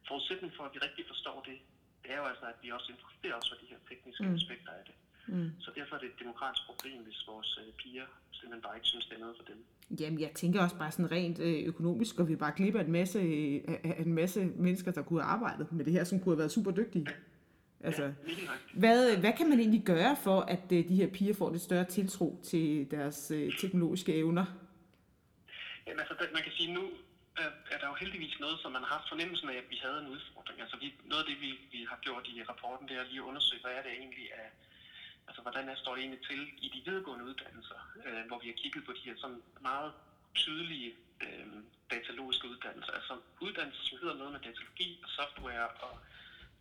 [0.08, 1.58] Forudsætningen for, at vi rigtig forstår det,
[2.04, 4.36] det er jo altså, at vi også interesserer os for de her tekniske mm.
[4.36, 4.95] aspekter af det.
[5.34, 5.52] Mm.
[5.60, 9.06] Så derfor er det et demokratisk problem, hvis vores øh, piger simpelthen bare ikke synes,
[9.06, 9.65] det er noget for dem.
[10.00, 13.19] Jamen, jeg tænker også bare sådan rent øh, økonomisk, og vi bare glipper en masse,
[13.19, 13.62] øh,
[14.06, 16.72] en masse mennesker, der kunne have arbejdet med det her, som kunne have været super
[16.72, 17.06] dygtige.
[17.10, 17.15] Ja.
[17.84, 18.12] Altså, ja,
[18.74, 21.86] hvad, hvad kan man egentlig gøre for, at uh, de her piger får lidt større
[21.86, 24.46] tiltro til deres uh, teknologiske evner?
[25.88, 26.84] Jamen altså, man kan sige, nu
[27.39, 30.00] uh, er der jo heldigvis noget, som man har haft fornemmelsen af, at vi havde
[30.04, 30.62] en udfordring.
[30.62, 33.30] Altså, vi, noget af det, vi, vi har gjort i rapporten, det er lige at
[33.32, 34.50] undersøge, hvad er det egentlig af,
[35.28, 38.58] altså, hvordan er, står det egentlig til i de videregående uddannelser, uh, hvor vi har
[38.63, 39.92] kigget på de her sådan meget
[40.36, 40.89] tydelige
[41.26, 41.58] uh,
[41.94, 42.94] datalogiske uddannelser.
[43.00, 45.94] Altså uddannelser, som hedder noget med datalogi og software og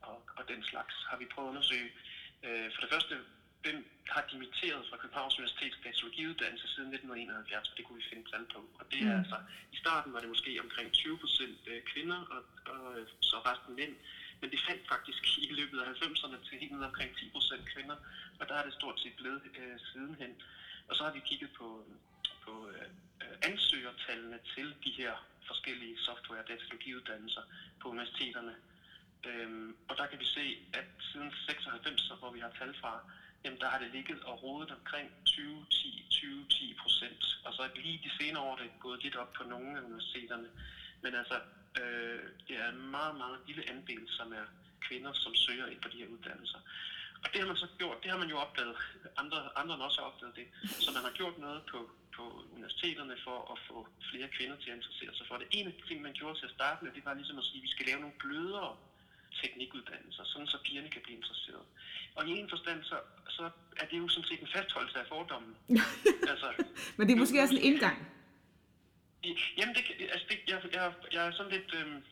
[0.02, 1.90] og, og den slags har vi prøvet at undersøge.
[2.46, 3.14] Øh, for det første,
[3.62, 3.78] hvem
[4.14, 8.60] har dimitteret fra Københavns Universitets datalogiuddannelse siden 1971, for det kunne vi finde tal på.
[8.78, 9.20] Og det er mm.
[9.22, 9.38] altså,
[9.74, 12.40] i starten var det måske omkring 20 procent øh, kvinder, og,
[12.74, 12.84] og
[13.20, 13.94] så resten mænd.
[14.40, 17.96] Men det faldt faktisk i løbet af 90'erne til helt ned omkring 10 procent kvinder,
[18.38, 20.32] og der er det stort set blevet øh, sidenhen.
[20.88, 21.68] Og så har vi kigget på,
[22.44, 22.88] på øh,
[23.42, 25.14] ansøgertallene til de her
[25.46, 27.42] forskellige software- og datalogiuddannelser
[27.80, 28.54] på universiteterne.
[29.26, 33.00] Øhm, og der kan vi se, at siden 96, så, hvor vi har tal fra,
[33.44, 37.22] jamen der har det ligget og rodet omkring 20-10 procent.
[37.44, 40.48] Og så lige de senere år er gået lidt op på nogle af universiteterne.
[41.02, 41.36] Men altså,
[41.80, 44.46] øh, det er en meget, meget lille andel, som er
[44.80, 46.58] kvinder, som søger ind på de her uddannelser.
[47.24, 48.76] Og det har man så gjort, det har man jo opdaget,
[49.16, 50.46] andre, andre har også opdaget det.
[50.84, 52.22] Så man har gjort noget på, på
[52.54, 55.46] universiteterne for at få flere kvinder til at interessere sig for det.
[55.50, 57.60] En af de ting, man gjorde til at starte med, det var ligesom at sige,
[57.60, 58.76] at vi skal lave nogle blødere
[59.42, 61.64] teknikuddannelser, sådan så pigerne kan blive interesseret.
[62.16, 62.96] Og i en forstand, så,
[63.28, 65.56] så er det jo sådan set en fastholdelse af fordommen.
[66.32, 66.48] altså,
[66.96, 67.98] Men det er måske også en indgang.
[69.58, 69.82] Jamen, det,
[70.14, 71.74] altså det, jeg, jeg, jeg er sådan lidt...
[71.78, 72.02] Øhm,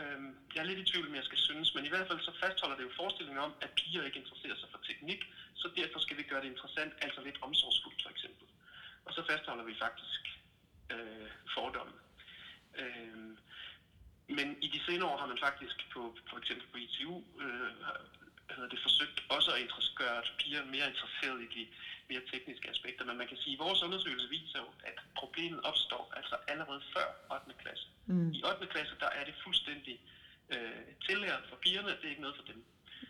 [0.00, 2.32] øhm, jeg er lidt i tvivl, om jeg skal synes, men i hvert fald så
[2.42, 5.20] fastholder det jo forestillingen om, at piger ikke interesserer sig for teknik,
[5.54, 8.46] så derfor skal vi gøre det interessant, altså lidt omsorgsfuldt for eksempel.
[9.06, 10.22] Og så fastholder vi faktisk
[10.94, 11.98] øh, fordommen.
[12.80, 13.16] Øh,
[14.28, 17.70] men i de senere år har man faktisk på for eksempel på ITU øh,
[18.54, 21.62] hedder det, forsøgt også at gøre piger mere interesseret i de
[22.10, 23.04] mere tekniske aspekter.
[23.04, 27.06] Men man kan sige, at vores undersøgelse viser jo, at problemet opstår altså allerede før
[27.34, 27.54] 8.
[27.62, 27.86] klasse.
[28.06, 28.30] Mm.
[28.38, 28.66] I 8.
[28.66, 29.96] klasse der er det fuldstændig
[30.54, 32.64] øh, tillært for pigerne, at det er ikke noget for dem.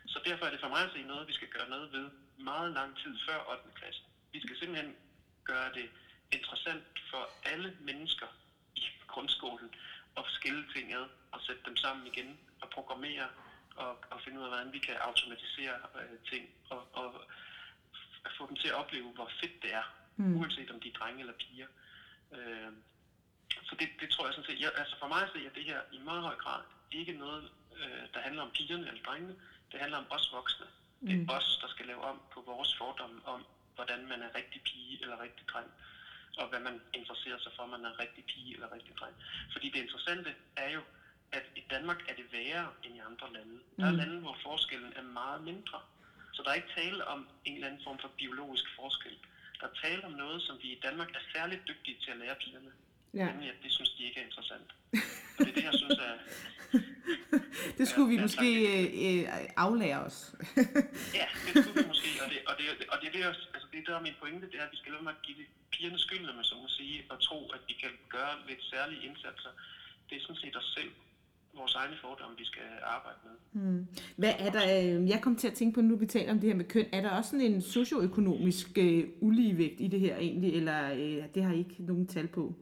[0.07, 2.11] Så derfor er det for mig at se noget, vi skal gøre noget ved
[2.51, 3.63] meget lang tid før 8.
[3.75, 4.03] klasse.
[4.33, 4.97] Vi skal simpelthen
[5.45, 5.89] gøre det
[6.33, 8.27] interessant for alle mennesker
[8.75, 9.71] i grundskolen
[10.17, 13.29] at skille ting ad og sætte dem sammen igen og programmere
[13.77, 17.09] og, og finde ud af, hvordan vi kan automatisere øh, ting og, og
[18.39, 20.37] få dem til at opleve, hvor fedt det er, mm.
[20.37, 21.67] uanset om de er drenge eller piger.
[22.33, 22.73] Øh,
[23.63, 25.65] så det, det tror jeg sådan set, jeg, altså for mig at se, at det
[25.65, 27.51] her i meget høj grad ikke noget,
[27.81, 29.37] øh, der handler om pigerne eller drengene,
[29.73, 30.67] det handler om os voksne.
[31.01, 31.09] Mm.
[31.09, 31.29] Det er mm.
[31.29, 35.21] os, der skal lave om på vores fordomme om, hvordan man er rigtig pige eller
[35.21, 35.67] rigtig dreng.
[35.67, 35.96] Øh,
[36.37, 39.17] og hvad man interesserer sig for, om man er rigtig pige eller rigtig dreng.
[39.53, 40.83] Fordi det interessante er jo,
[41.33, 43.57] at i Danmark er det værre end i andre lande.
[43.79, 43.99] Der er mm.
[43.99, 45.81] lande, hvor forskellen er meget mindre.
[46.33, 49.17] Så der er ikke tale om en eller anden form for biologisk forskel.
[49.61, 52.37] Der er tale om noget, som vi i Danmark er særligt dygtige til at lære
[52.45, 52.73] pigerne.
[53.17, 53.27] Ja.
[53.31, 54.69] Nemlig, at det synes de ikke er interessant.
[55.39, 56.15] Og det er det, jeg synes er...
[57.79, 59.23] det skulle vi måske øh, øh,
[59.57, 60.19] aflære os.
[61.21, 62.09] ja, det skulle vi måske.
[62.23, 63.23] Og det, og det, og det, er det,
[63.55, 65.37] altså det der er min pointe, det er, at vi skal lade med at give
[65.73, 69.53] pigerne skylden, man så må sige, og tro, at vi kan gøre lidt særlige indsatser.
[70.09, 70.91] Det er sådan set os selv,
[71.57, 73.63] vores egne fordomme, vi skal arbejde med.
[73.63, 73.87] Hmm.
[74.17, 76.49] Hvad er der, øh, jeg kom til at tænke på, nu vi taler om det
[76.49, 80.55] her med køn, er der også sådan en socioøkonomisk uh, uligevægt i det her egentlig,
[80.55, 82.55] eller uh, det har I ikke nogen tal på?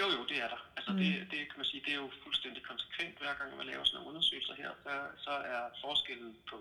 [0.00, 0.60] Jo, jo, det er der.
[0.76, 0.98] Altså, mm.
[0.98, 3.18] det, det kan man sige, det er jo fuldstændig konsekvent.
[3.18, 4.92] Hver gang man laver sådan nogle undersøgelser her, så,
[5.24, 6.58] så er forskellen på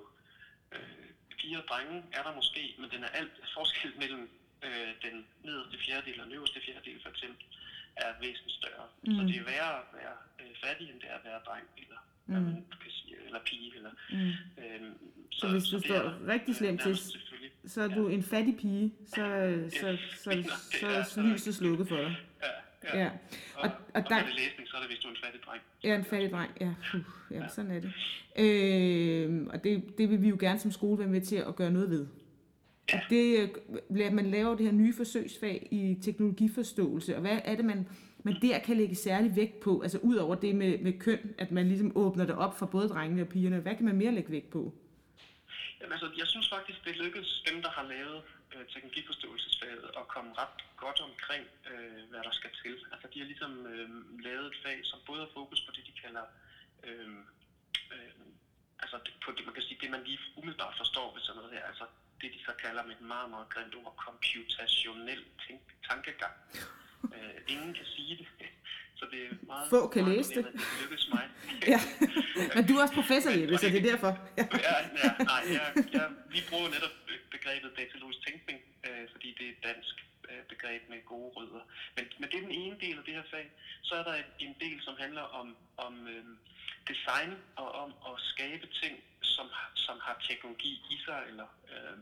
[0.75, 1.07] øh,
[1.41, 4.23] fire drenge, er der måske, men den er alt forskellen mellem
[4.65, 5.15] øh, den
[5.47, 7.45] nederste fjerdedel og den øverste fjerdedel for eksempel,
[7.95, 8.85] er væsentligt større.
[9.03, 9.15] Mm.
[9.15, 11.99] Så det er værre at være øh, fattig, end det er at være dreng, eller
[12.25, 12.33] mm.
[12.33, 13.75] man kan sige, eller pige.
[13.77, 14.33] Eller, mm.
[14.63, 14.93] øhm,
[15.31, 16.97] så, så hvis du står rigtig slemt til,
[17.67, 18.13] så er du ja.
[18.15, 19.23] en fattig pige, så,
[19.81, 20.31] så, så,
[20.79, 22.15] så, så er lyset slukket for dig.
[22.43, 22.47] Ja,
[22.83, 22.99] ja.
[22.99, 23.09] ja.
[23.55, 25.17] Og, og, og, og der, er det læsning, så er det, hvis du er en
[25.23, 25.61] fattig dreng.
[25.83, 26.73] Ja, en fattig dreng, ja.
[26.91, 27.47] Puh, ja, ja.
[27.47, 27.93] sådan er det.
[28.37, 31.71] Øh, og det, det vil vi jo gerne som skole være med til at gøre
[31.71, 32.07] noget ved.
[32.93, 32.97] Ja.
[32.97, 33.49] Og det,
[33.89, 37.87] øh, man laver det her nye forsøgsfag i teknologiforståelse, og hvad er det, man,
[38.23, 39.81] man der kan lægge særlig vægt på?
[39.81, 42.89] Altså ud over det med, med køn, at man ligesom åbner det op for både
[42.89, 43.59] drengene og pigerne.
[43.59, 44.73] Hvad kan man mere lægge vægt på?
[45.81, 48.21] Jamen, altså, jeg synes faktisk, det lykkedes dem, der har lavet
[48.53, 52.75] øh, teknologiforståelsesfaget, at komme ret godt omkring, øh, hvad der skal til.
[52.93, 53.89] Altså, de har ligesom øh,
[54.27, 56.25] lavet et fag, som både har fokus på det, de kalder
[56.83, 57.09] øh,
[57.93, 58.11] øh,
[58.83, 61.63] altså på det, man kan sige, det man lige umiddelbart forstår ved sådan noget her,
[61.71, 61.85] altså
[62.21, 65.23] det de så kalder med et meget, meget grimt ord, computationel
[65.89, 66.35] tankegang.
[67.03, 68.27] Uh, ingen kan sige det,
[68.99, 69.69] så det er meget...
[69.69, 70.45] Få kan meget læse det.
[70.45, 71.25] Det lykkes mig.
[71.73, 71.79] ja.
[72.55, 74.11] Men du er også professor, Jeppe, så det er derfor.
[74.39, 74.45] ja,
[75.01, 76.95] ja, nej, jeg, jeg, vi bruger netop
[77.35, 79.95] begrebet datalogisk tænkning, øh, fordi det er et dansk
[80.29, 81.63] øh, begreb med gode rødder.
[81.95, 83.47] Men, men det er den ene del af det her fag.
[83.81, 86.25] Så er der en, del, som handler om, om øh,
[86.91, 89.47] design og om at skabe ting, som,
[89.85, 91.97] som har teknologi i sig, eller øh,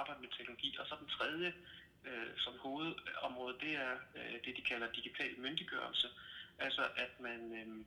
[0.00, 0.76] arbejde med teknologi.
[0.80, 1.52] Og så den tredje
[2.10, 6.08] øh, som hovedområde, det er øh, det, de kalder digital myndiggørelse.
[6.58, 7.84] Altså at man, øh,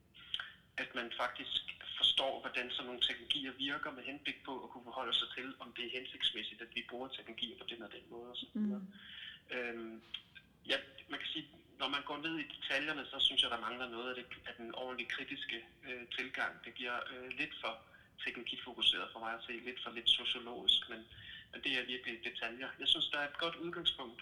[0.77, 1.61] at man faktisk
[1.97, 5.73] forstår, hvordan sådan nogle teknologier virker med henblik på at kunne forholde sig til, om
[5.75, 8.29] det er hensigtsmæssigt, at vi bruger teknologier på den og den måde.
[8.31, 8.87] Og så mm.
[9.55, 10.01] øhm,
[10.71, 10.77] ja,
[11.09, 11.47] man kan sige,
[11.79, 14.53] når man går ned i detaljerne, så synes jeg, der mangler noget af, det, af
[14.57, 16.51] den ordentlige kritiske øh, tilgang.
[16.65, 17.73] Det bliver øh, lidt for
[18.23, 21.01] teknologifokuseret for mig at se, lidt for lidt sociologisk, men,
[21.51, 22.69] men det er virkelig detaljer.
[22.79, 24.21] Jeg synes, der er et godt udgangspunkt,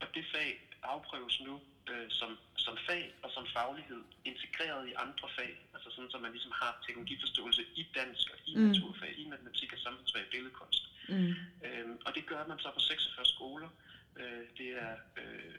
[0.00, 0.50] og det fag
[0.82, 1.60] afprøves nu
[1.90, 6.32] øh, som, som fag og som faglighed integreret i andre fag, altså sådan, så man
[6.32, 8.62] ligesom har teknologiforståelse i dansk og i mm.
[8.62, 10.82] naturfag, i matematik og samfundsfag og billedkunst.
[11.08, 11.34] Mm.
[11.66, 13.68] Øhm, og det gør man så på 46 skoler.
[14.16, 15.54] Øh, det er øh,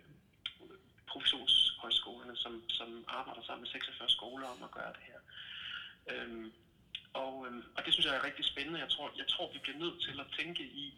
[1.08, 5.20] professionshøjskolerne, som, som arbejder sammen med 46 skoler om at gøre det her.
[6.12, 6.52] Øhm,
[7.14, 8.80] og, øhm, og det synes jeg er rigtig spændende.
[8.80, 10.94] Jeg tror, jeg tror, vi bliver nødt til at tænke i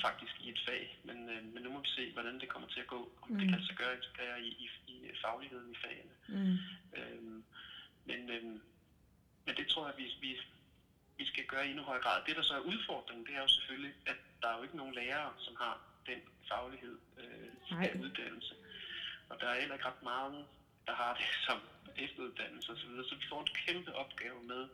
[0.00, 2.80] faktisk i et fag, men, øh, men nu må vi se, hvordan det kommer til
[2.80, 3.38] at gå, om mm.
[3.38, 6.14] det kan sig gøre integrere i, i, i fagligheden i fagene.
[6.28, 6.58] Mm.
[6.98, 7.44] Øhm,
[8.04, 8.60] men, øhm,
[9.46, 10.40] men det tror jeg, vi, vi,
[11.16, 12.22] vi skal gøre i endnu højere grad.
[12.26, 14.94] Det, der så er udfordringen, det er jo selvfølgelig, at der er jo ikke nogen
[14.94, 18.54] lærere, som har den faglighed øh, af uddannelse.
[19.28, 20.44] Og der er heller ikke ret mange,
[20.86, 21.60] der har det som
[21.96, 22.90] efteruddannelse osv.
[22.96, 24.68] Så, så vi får en kæmpe opgave med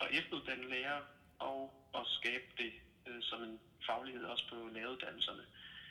[0.00, 1.02] at efteruddanne lærere
[1.38, 2.72] og at skabe det
[3.10, 3.56] øh, som en
[3.88, 5.44] faglighed også på læreruddannelserne.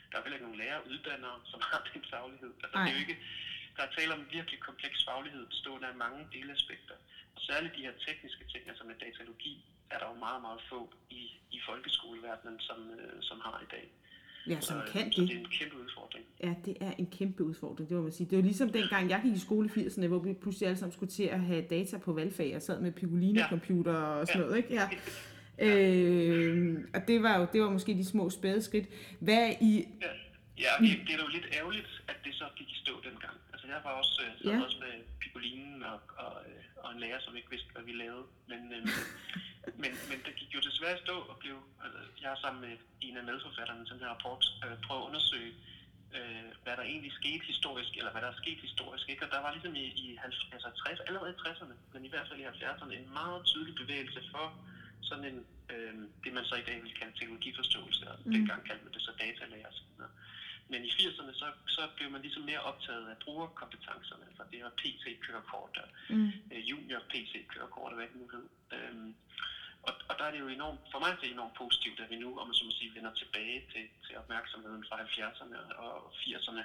[0.08, 2.52] Der er heller ikke nogen læreruddannere, som har den faglighed.
[2.62, 3.18] Altså, det er jo ikke,
[3.76, 6.96] der er tale om en virkelig kompleks faglighed, bestående af mange delaspekter.
[7.34, 9.54] Og særligt de her tekniske ting, altså med datalogi,
[9.90, 10.80] er der jo meget, meget få
[11.10, 11.22] i,
[11.56, 13.86] i folkeskoleverdenen, som, øh, som har i dag.
[14.46, 15.14] Ja, som så, kan det.
[15.14, 16.24] Så det er en kæmpe udfordring.
[16.42, 18.30] Ja, det er en kæmpe udfordring, det må man sige.
[18.30, 20.92] Det var ligesom dengang, jeg gik i skole i 80'erne, hvor vi pludselig alle sammen
[20.92, 24.46] skulle til at have data på valgfag, og sad med Piccolini-computer og sådan ja.
[24.46, 24.74] noget, ikke?
[24.74, 24.88] Ja.
[25.60, 28.88] Øh, og det var jo det var måske de små spæde skridt.
[29.20, 29.72] Hvad I...
[30.00, 30.12] Ja,
[30.64, 33.36] ja det, det er jo lidt ærgerligt, at det så gik i stå dengang.
[33.52, 34.64] Altså jeg var også, øh, så ja.
[34.66, 38.24] også med Piccolinen og, og, øh, og en lærer, som ikke vidste, hvad vi lavede.
[38.50, 38.82] Men, øh,
[39.82, 41.56] men, men det gik jo desværre i stå og blev...
[41.84, 45.08] Altså, jeg er sammen med en af medforfatterne til den her rapport øh, prøvet at
[45.08, 45.52] undersøge,
[46.16, 49.04] øh, hvad der egentlig skete historisk, eller hvad der er sket historisk.
[49.12, 49.24] Ikke?
[49.24, 50.06] Og der var ligesom i, i
[50.54, 54.20] altså 60, allerede i 60'erne, men i hvert fald i 70'erne, en meget tydelig bevægelse
[54.32, 54.46] for
[55.10, 55.38] sådan en,
[55.74, 55.94] øh,
[56.24, 58.32] det man så i dag vil kalde teknologiforståelse, og mm.
[58.32, 59.90] dengang kaldte man det så datalærer osv.
[60.72, 61.46] Men i 80'erne, så,
[61.76, 66.32] så blev man ligesom mere optaget af brugerkompetencerne, altså det her PC-kørekort og mm.
[66.52, 68.46] øh, junior PC-kørekort, hvad det nu hed.
[68.76, 69.14] Øhm,
[69.82, 72.16] og, og der er det jo enormt, for mig er det enormt positivt, at vi
[72.24, 76.62] nu, om man så må sige, vender tilbage til, til opmærksomheden fra 70'erne og 80'erne,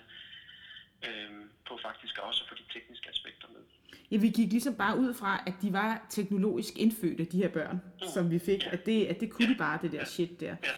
[1.03, 3.62] øhm, på faktisk også at få de tekniske aspekter med.
[4.12, 7.75] Ja, vi gik ligesom bare ud fra, at de var teknologisk indfødte, de her børn,
[7.75, 8.08] mm.
[8.13, 8.71] som vi fik, ja.
[8.71, 10.05] at, det, at det kunne de bare, det der ja.
[10.05, 10.55] shit der.
[10.63, 10.71] Ja.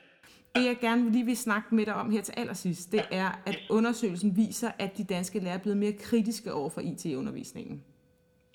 [0.56, 3.60] Det jeg gerne lige vil snakke med dig om her til allersidst, det er, at
[3.70, 7.84] undersøgelsen viser, at de danske lærere er blevet mere kritiske over for IT-undervisningen.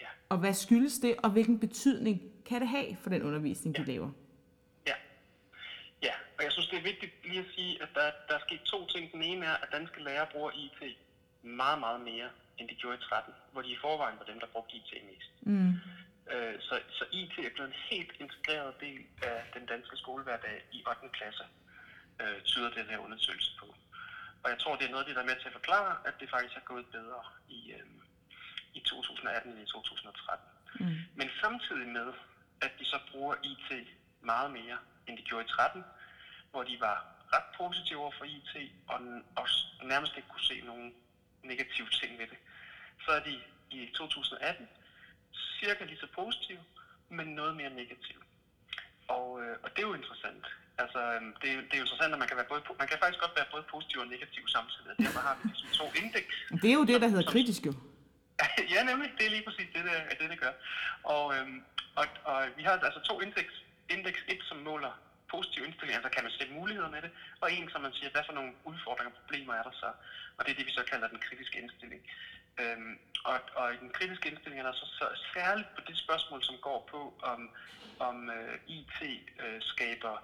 [0.00, 0.06] Ja.
[0.28, 3.82] Og hvad skyldes det, og hvilken betydning kan det have for den undervisning, ja.
[3.82, 4.10] de laver?
[4.86, 4.94] Ja.
[6.02, 8.60] ja, og jeg synes, det er vigtigt lige at sige, at der, der er sket
[8.60, 9.12] to ting.
[9.12, 10.96] Den ene er, at danske lærere bruger IT
[11.42, 12.28] meget, meget mere,
[12.58, 15.30] end de gjorde i 13, hvor de i forvejen var dem, der brugte IT mest.
[15.40, 15.72] Mm.
[16.32, 20.84] Øh, så, så IT er blevet en helt integreret del af den danske skolehverdag i
[20.88, 21.08] 8.
[21.12, 21.44] klasse,
[22.22, 23.66] øh, tyder den her undersøgelse på.
[24.42, 26.14] Og jeg tror, det er noget af det, der er med til at forklare, at
[26.20, 27.86] det faktisk er gået bedre i, øh,
[28.74, 30.46] i 2018 end i 2013.
[30.80, 30.96] Mm.
[31.14, 32.12] Men samtidig med,
[32.60, 33.88] at de så bruger IT
[34.20, 35.84] meget mere, end de gjorde i 13,
[36.50, 36.96] hvor de var
[37.34, 38.98] ret positive over for IT, og,
[39.36, 39.46] og
[39.92, 40.94] nærmest ikke kunne se nogen
[41.42, 42.38] negative ting ved det,
[43.04, 43.34] så er de
[43.70, 44.68] i 2018
[45.60, 46.62] cirka lige så positive,
[47.08, 48.22] men noget mere negative.
[49.08, 50.44] Og, øh, og det er jo interessant.
[50.82, 52.98] Altså, øh, det, er, det er jo interessant, at man kan, være både, man kan
[53.02, 54.92] faktisk godt være både positiv og negativ samtidig.
[55.04, 56.34] Derfor har vi ligesom to indeks.
[56.62, 57.72] Det er jo det, der hedder kritisk jo.
[58.74, 59.08] ja, nemlig.
[59.18, 60.54] Det er lige præcis det, det, det, det gør.
[61.14, 61.58] Og, øhm,
[62.00, 63.54] og, og vi har altså to indeks.
[63.94, 64.92] Indeks 1, som måler
[65.32, 67.10] positive indstillinger, altså kan man se muligheder med det,
[67.42, 69.90] og en, som man siger, hvad for nogle udfordringer og problemer er der så,
[70.36, 72.02] og det er det, vi så kalder den kritiske indstilling.
[72.60, 76.42] Øhm, og, og i den kritiske indstilling er der så, så særligt på det spørgsmål,
[76.42, 77.00] som går på,
[77.32, 77.40] om,
[77.98, 78.98] om øh, IT
[79.44, 80.14] øh, skaber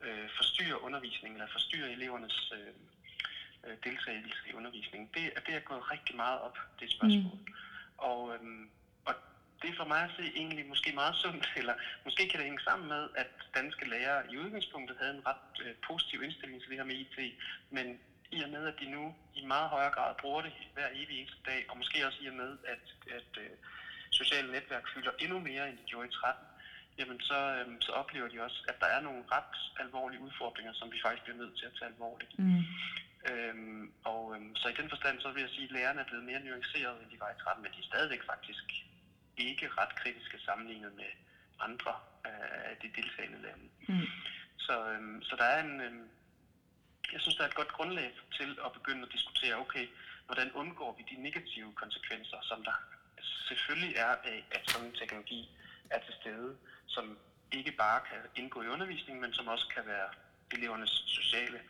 [0.00, 2.72] øh, forstyrrer undervisningen, eller forstyrrer elevernes øh,
[3.64, 5.08] øh, deltagelse i undervisningen.
[5.14, 7.38] Det, det er gået rigtig meget op, det spørgsmål.
[7.46, 7.54] Mm.
[7.98, 8.70] Og, øhm,
[9.62, 12.64] det er for mig at se egentlig måske meget sundt, eller måske kan det hænge
[12.68, 16.78] sammen med, at danske lærere i udgangspunktet havde en ret øh, positiv indstilling til det
[16.78, 17.16] her med IT,
[17.70, 21.20] men i og med, at de nu i meget højere grad bruger det hver evig
[21.20, 22.84] eneste dag, og måske også i og med, at,
[23.18, 23.50] at øh,
[24.10, 26.44] sociale netværk fylder endnu mere, end de gjorde i 13,
[26.98, 30.92] jamen så, øhm, så oplever de også, at der er nogle ret alvorlige udfordringer, som
[30.92, 32.38] vi faktisk bliver nødt til at tage alvorligt.
[32.38, 32.64] Mm.
[33.30, 36.24] Øhm, og øhm, så i den forstand, så vil jeg sige, at lærerne er blevet
[36.24, 38.66] mere nuancerede, end de var i 13, men de er stadigvæk faktisk
[39.38, 41.10] ikke ret kritiske sammenlignet med
[41.60, 41.94] andre
[42.70, 43.64] af de deltagende lande.
[43.88, 44.06] Mm.
[44.56, 46.08] Så, øhm, så der er en, øhm,
[47.12, 49.86] jeg synes, der er et godt grundlag til at begynde at diskutere, okay,
[50.26, 52.76] hvordan undgår vi de negative konsekvenser, som der
[53.48, 55.50] selvfølgelig er af, at sådan en teknologi
[55.90, 57.18] er til stede, som
[57.52, 60.08] ikke bare kan indgå i undervisningen, men som også kan være
[60.52, 61.60] elevernes sociale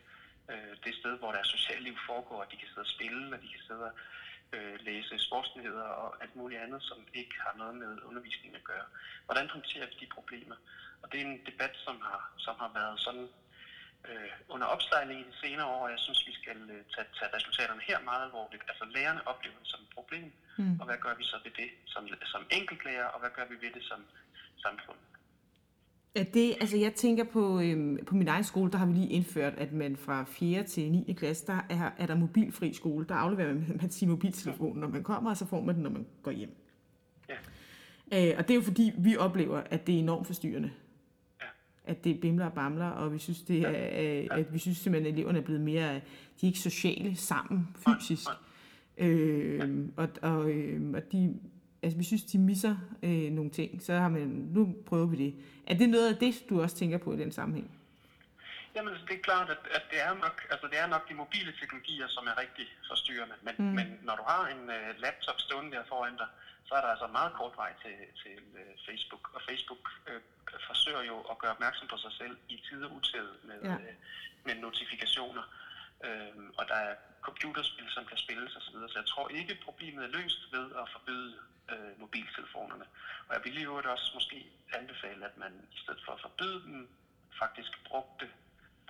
[0.50, 3.42] øh, det sted, hvor deres sociale liv foregår, at de kan sidde og spille, og
[3.42, 3.92] de kan sidde og
[4.52, 8.86] øh, læse sportsnyheder og alt muligt andet, som ikke har noget med undervisning at gøre.
[9.24, 10.56] Hvordan håndterer vi de problemer?
[11.02, 13.28] Og det er en debat, som har, som har været sådan
[14.08, 17.34] øh, under opsejling i de senere år, og jeg synes, vi skal øh, tage, tage
[17.36, 18.62] resultaterne her meget alvorligt.
[18.68, 20.80] Altså lærerne oplever det som et problem, mm.
[20.80, 23.72] og hvad gør vi så ved det som, som enkeltlærer, og hvad gør vi ved
[23.78, 24.00] det som
[24.64, 24.98] samfund?
[26.18, 29.08] Ja, det, altså jeg tænker på, øhm, på min egen skole, der har vi lige
[29.08, 30.62] indført, at man fra 4.
[30.62, 31.12] til 9.
[31.12, 33.06] klasse, der er, er der mobilfri skole.
[33.08, 35.90] Der afleverer man, man sin mobiltelefon, når man kommer, og så får man den, når
[35.90, 36.56] man går hjem.
[37.28, 37.34] Ja.
[38.30, 40.70] Øh, og det er jo fordi, vi oplever, at det er enormt forstyrrende.
[41.40, 41.46] Ja.
[41.84, 45.12] At det bimler og bamler, og vi synes, det er, øh, at vi synes simpelthen,
[45.12, 46.00] at eleverne er blevet mere, de
[46.42, 48.28] er ikke sociale sammen fysisk.
[48.98, 51.34] Øh, og, og, øh, og de,
[51.82, 55.34] altså vi synes, de misser øh, nogle ting, så har man, nu prøver vi det.
[55.66, 57.78] Er det noget af det, du også tænker på i den sammenhæng?
[58.74, 61.14] Jamen, altså, det er klart, at, at det, er nok, altså, det er nok de
[61.14, 63.36] mobile teknologier, som er rigtig forstyrrende.
[63.46, 63.74] Men, mm.
[63.78, 66.28] men når du har en uh, laptop stående der foran dig,
[66.66, 69.24] så er der altså meget kort vej til, til uh, Facebook.
[69.34, 70.20] Og Facebook uh,
[70.68, 73.74] forsøger jo at gøre opmærksom på sig selv i tid og utid med, ja.
[73.74, 73.94] uh,
[74.46, 75.44] med notifikationer.
[76.06, 76.94] Uh, og der er
[77.26, 78.62] computerspil, som kan spilles osv.
[78.64, 78.88] Så, videre.
[78.88, 81.34] så jeg tror ikke, problemet er løst ved at forbyde
[81.74, 82.86] uh, mobiltelefonerne.
[83.28, 86.88] Og jeg vil jo også måske anbefale, at man i stedet for at forbyde dem,
[87.42, 88.28] faktisk brugte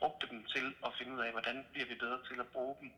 [0.01, 2.91] brugte dem til at finde ud af, hvordan bliver vi bedre til at bruge dem,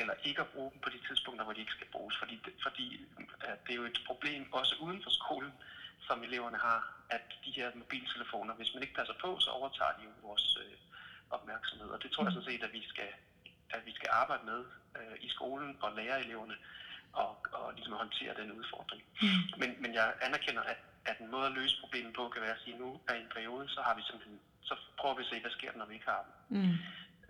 [0.00, 2.16] eller ikke at bruge dem på de tidspunkter, hvor de ikke skal bruges.
[2.18, 2.86] Fordi, det, fordi
[3.40, 5.52] at det er jo et problem også uden for skolen,
[6.06, 10.04] som eleverne har, at de her mobiltelefoner, hvis man ikke passer på, så overtager de
[10.04, 10.76] jo vores øh,
[11.30, 11.88] opmærksomhed.
[11.88, 13.10] Og det tror jeg sådan set, at vi skal,
[13.70, 14.64] at vi skal arbejde med
[14.98, 16.56] øh, i skolen og lære eleverne
[17.22, 19.02] og, og ligesom håndtere den udfordring.
[19.22, 19.42] Mm.
[19.60, 22.62] Men, men jeg anerkender, at, at en måde at løse problemet på kan være at
[22.64, 24.38] sige, at nu er en periode, så har vi simpelthen
[24.68, 26.32] så prøver vi at se, hvad sker der, når vi ikke har dem.
[26.56, 26.76] Mm.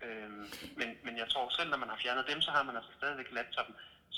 [0.06, 0.44] Øhm,
[0.80, 3.28] men, men jeg tror selv, når man har fjernet dem, så har man altså stadigvæk
[3.36, 3.74] laptopen,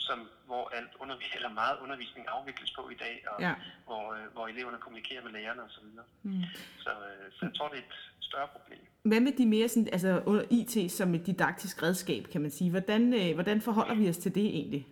[0.07, 0.19] som,
[0.49, 3.55] hvor alt undervis- eller meget undervisning afvikles på i dag, og ja.
[3.89, 5.87] hvor, øh, hvor eleverne kommunikerer med lærerne osv.
[6.23, 6.43] Mm.
[6.85, 8.83] Så, øh, så jeg tror, det er et større problem.
[9.03, 12.71] Hvad med de mere sådan, altså under IT som et didaktisk redskab, kan man sige?
[12.71, 14.87] Hvordan, øh, hvordan forholder vi os til det egentlig?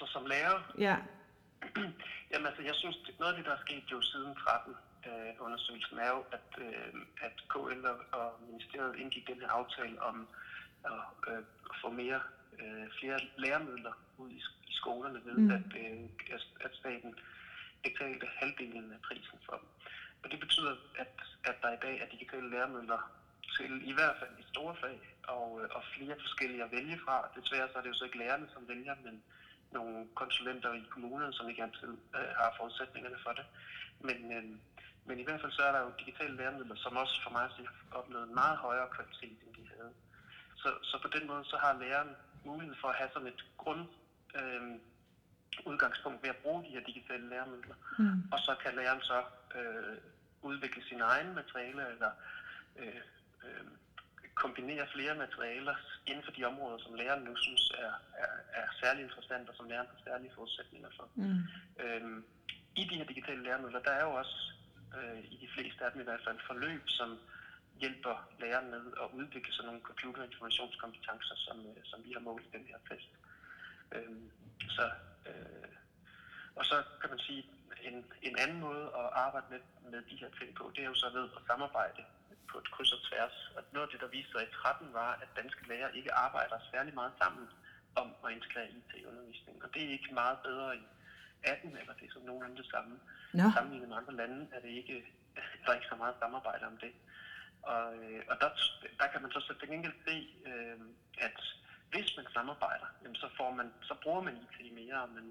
[0.00, 0.58] Altså som lærer?
[0.78, 0.96] Ja.
[2.30, 4.74] Jamen altså, jeg synes, noget af det, der er sket jo siden 13,
[5.08, 6.92] øh, undersøgelsen er jo, at, øh,
[7.26, 10.28] at KL og ministeriet indgik den her aftale om
[10.84, 11.42] at øh,
[11.82, 12.20] få mere,
[12.60, 14.40] øh, flere læremidler ud i,
[14.70, 15.50] i skolerne ved, mm.
[15.50, 16.04] at, øh,
[16.66, 17.14] at staten
[17.82, 19.68] betalte halvdelen af prisen for dem.
[20.22, 23.00] Og det betyder, at, at der i dag er digitale læremidler
[23.56, 27.28] til i hvert fald i store fag og, øh, og flere forskellige at vælge fra.
[27.36, 29.22] Desværre så er det jo så ikke lærerne, som vælger, men
[29.72, 33.46] nogle konsulenter i kommunerne, som ikke altid øh, har forudsætningerne for det.
[34.00, 34.44] Men, øh,
[35.06, 37.98] men i hvert fald så er der jo digitale læremidler, som også for mig har
[37.98, 39.92] opnået en meget højere kvalitet, end de havde.
[40.56, 43.86] Så, så på den måde så har læreren mulighed for at have sådan et grund
[44.34, 44.62] øh,
[45.66, 47.74] udgangspunkt ved at bruge de her digitale læremidler.
[47.98, 48.22] Mm.
[48.32, 49.22] Og så kan læreren så
[49.58, 49.96] øh,
[50.42, 52.10] udvikle sine egne materialer eller
[52.78, 53.02] øh,
[53.44, 53.64] øh,
[54.44, 55.76] kombinere flere materialer
[56.06, 57.92] inden for de områder, som læreren nu synes er,
[58.24, 61.06] er, er særlig interessant og som læreren har særlige forudsætninger for.
[61.14, 61.42] Mm.
[61.82, 62.24] Øhm,
[62.76, 64.36] I de her digitale læremidler, der er jo også
[64.98, 67.18] øh, i de fleste af dem i hvert fald forløb, som
[67.80, 72.56] hjælper læreren med at udvikle sådan nogle computerinformationskompetencer, som, øh, som vi har målt i
[72.56, 73.10] den her test.
[73.94, 74.30] Øhm,
[74.76, 74.90] så,
[75.28, 75.72] øh,
[76.54, 77.42] og så kan man sige,
[77.82, 79.60] en, en anden måde at arbejde med,
[79.92, 82.02] med de her ting på, det er jo så ved at samarbejde
[82.50, 83.36] på et kryds og tværs.
[83.56, 86.58] Og noget af det, der viste sig i 13, var, at danske lærere ikke arbejder
[86.72, 87.44] særlig meget sammen
[88.02, 89.62] om at integrere IT i undervisningen.
[89.64, 90.84] Og det er ikke meget bedre i
[91.42, 92.94] 18, eller det er som nogenlunde det samme.
[93.32, 93.44] No.
[93.54, 94.96] Sammenlignet med andre lande er det ikke,
[95.62, 96.92] der er ikke så meget samarbejde om det.
[97.62, 98.50] Og, øh, og der,
[99.00, 100.16] der kan man så til gengæld se,
[100.50, 100.78] øh,
[101.18, 101.38] at
[101.90, 105.26] hvis man samarbejder, jamen så, får man, så bruger man IT mere, og man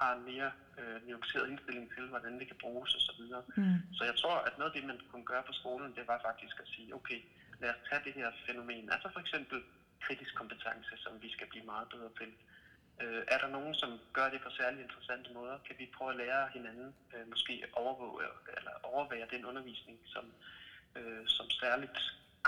[0.00, 3.22] har en mere øh, nuanceret indstilling til, hvordan det kan bruges osv.
[3.32, 3.78] Så, mm.
[3.96, 6.56] så jeg tror, at noget af det, man kunne gøre på skolen, det var faktisk
[6.62, 7.20] at sige, okay,
[7.60, 9.58] lad os tage det her fænomen, altså for eksempel
[10.00, 12.30] kritisk kompetence, som vi skal blive meget bedre til.
[13.02, 15.58] Øh, er der nogen, som gør det på særlig interessante måder?
[15.66, 18.24] Kan vi prøve at lære hinanden, øh, måske overvåge
[18.58, 20.24] eller overvære den undervisning, som,
[20.96, 21.98] øh, som særligt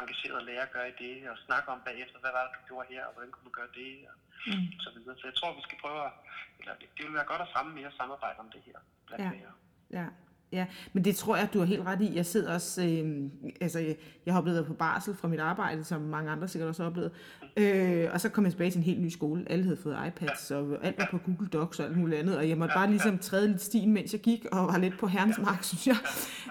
[0.02, 3.02] engagerede lærer gør i det, og snakke om bagefter, hvad var det, du gjorde her,
[3.06, 4.66] og hvordan kunne du gøre det, og mm.
[4.84, 5.16] så videre.
[5.20, 6.12] Så jeg tror, vi skal prøve at,
[6.60, 9.30] eller det, det vil være godt at fremme mere samarbejde om det her blandt ja.
[9.34, 9.56] lærere.
[9.98, 10.06] Ja.
[10.52, 12.14] Ja, men det tror jeg, du har helt ret i.
[12.14, 13.22] Jeg sidder også, øh,
[13.60, 13.96] altså jeg,
[14.26, 17.10] jeg har oplevet på barsel fra mit arbejde, som mange andre sikkert også har oplevet.
[17.56, 19.44] Øh, og så kom jeg tilbage til en helt ny skole.
[19.46, 22.36] Alle havde fået iPads, og alt var på Google Docs og alt muligt andet.
[22.36, 25.06] Og jeg måtte bare ligesom træde lidt stien, mens jeg gik, og var lidt på
[25.06, 25.96] herrens mark, synes jeg.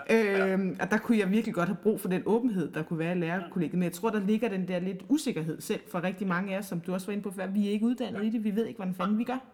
[0.09, 3.17] Øh, og der kunne jeg virkelig godt have brug for den åbenhed, der kunne være
[3.17, 3.73] i lærerkollegiet.
[3.73, 6.65] Men jeg tror, der ligger den der lidt usikkerhed selv for rigtig mange af os,
[6.65, 7.47] som du også var inde på før.
[7.47, 8.43] Vi er ikke uddannet i det.
[8.43, 9.45] Vi ved ikke, hvordan fanden vi gør.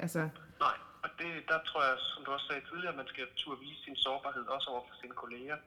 [0.00, 0.28] Altså,
[1.22, 4.44] det, der tror jeg, som du også sagde tidligere, man skal turde vise sin sårbarhed
[4.56, 5.58] også over for sine kolleger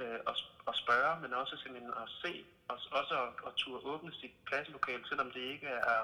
[0.00, 0.34] øh, og,
[0.68, 2.32] og spørge, men også simpelthen at se,
[2.68, 6.00] og også at, at turde åbne sit klasselokale, selvom det ikke er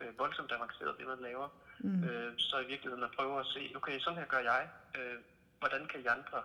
[0.00, 1.48] øh, voldsomt avanceret, det man laver.
[1.78, 2.04] Mm.
[2.04, 4.68] Øh, så i virkeligheden at prøve at se, okay, sådan her gør jeg.
[4.98, 5.18] Øh,
[5.60, 6.38] hvordan kan I andre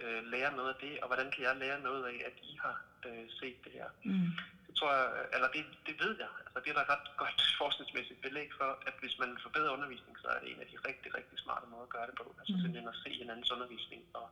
[0.00, 2.76] øh, lære noget af det, og hvordan kan jeg lære noget af, at I har
[3.06, 3.88] øh, set det her.
[4.04, 4.30] Mm
[4.78, 8.48] tror jeg, eller det, det ved jeg, altså det er der ret godt forskningsmæssigt belæg
[8.60, 11.66] for, at hvis man forbedrer undervisning, så er det en af de rigtig, rigtig smarte
[11.70, 12.26] måder at gøre det på.
[12.38, 12.60] Altså mm.
[12.60, 14.28] simpelthen at se hinandens undervisning og,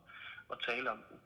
[0.51, 1.19] og tale om den.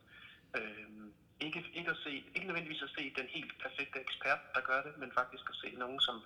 [0.58, 1.12] Øhm,
[1.46, 4.92] ikke, ikke, at se, ikke nødvendigvis at se den helt perfekte ekspert, der gør det,
[5.00, 6.16] men faktisk at se nogen, som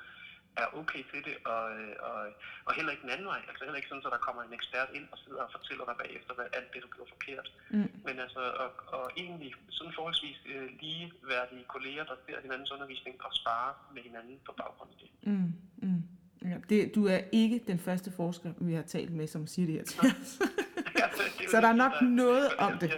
[0.56, 1.64] er okay til det, og,
[2.08, 2.18] og,
[2.66, 3.40] og heller ikke den anden vej.
[3.48, 5.96] Altså heller ikke sådan, at der kommer en ekspert ind og sidder og fortæller dig
[6.02, 7.46] bagefter, hvad alt det, du gjorde forkert.
[7.74, 7.90] Mm.
[8.06, 13.30] Men altså, og, og egentlig sådan forholdsvis øh, ligeværdige kolleger, der ser hinandens undervisning og
[13.40, 15.10] sparer med hinanden på baggrund af det.
[15.32, 15.52] Mm.
[15.86, 16.02] Mm.
[16.50, 19.74] Ja, det, du er ikke den første forsker, vi har talt med, som siger det
[19.74, 20.30] her til os.
[21.52, 22.88] Så der er nok noget om det.
[22.90, 22.96] Ja.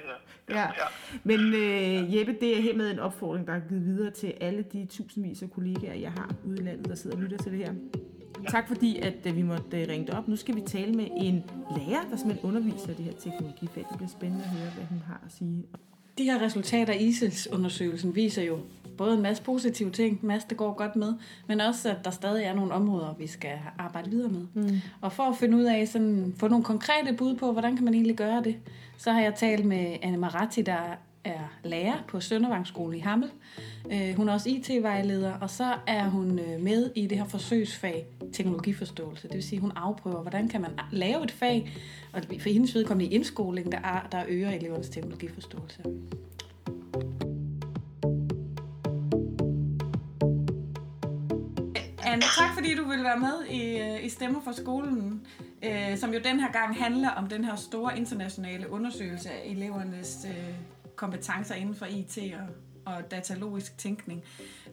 [1.24, 4.86] Men uh, Jeppe, det er hermed en opfordring, der er givet videre til alle de
[4.86, 7.74] tusindvis af kollegaer, jeg har ude i landet, der sidder og lytter til det her.
[8.48, 10.28] Tak fordi, at uh, vi måtte uh, ringe op.
[10.28, 11.42] Nu skal vi tale med en
[11.76, 13.84] lærer, der simpelthen underviser det her teknologifag.
[13.90, 15.64] Det bliver spændende at høre, hvad hun har at sige.
[16.18, 18.58] De her resultater af ISILS-undersøgelsen viser jo
[18.96, 21.14] både en masse positive ting, en masse, der går godt med,
[21.46, 24.46] men også, at der stadig er nogle områder, vi skal arbejde videre med.
[24.54, 24.80] Mm.
[25.00, 27.94] Og for at finde ud af, sådan, få nogle konkrete bud på, hvordan kan man
[27.94, 28.56] egentlig gøre det,
[28.98, 33.30] så har jeg talt med Anne Maratti, der er lærer på Søndervangsskole i Hammel.
[33.92, 38.06] Øh, hun er også IT-vejleder, og så er hun øh, med i det her forsøgsfag
[38.32, 39.28] teknologiforståelse.
[39.28, 41.72] Det vil sige, at hun afprøver, hvordan kan man lave et fag,
[42.12, 45.82] og for hendes vedkommende i indskoling, der, er, der øger elevernes teknologiforståelse.
[52.06, 55.26] Anne, tak fordi du vil være med i, øh, i Stemmer for skolen,
[55.62, 60.26] øh, som jo den her gang handler om den her store internationale undersøgelse af elevernes
[60.28, 60.54] øh,
[60.96, 62.48] kompetencer inden for IT og,
[62.94, 64.24] og datalogisk tænkning.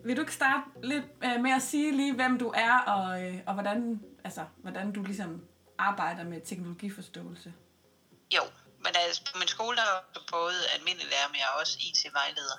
[0.03, 3.39] Vil du ikke starte lidt øh, med at sige lige, hvem du er, og, øh,
[3.47, 5.41] og hvordan, altså, hvordan du ligesom
[5.77, 7.53] arbejder med teknologiforståelse?
[8.35, 8.43] Jo,
[8.77, 12.57] men altså, på min skole der er både almindelig lærer, men jeg er også IT-vejleder.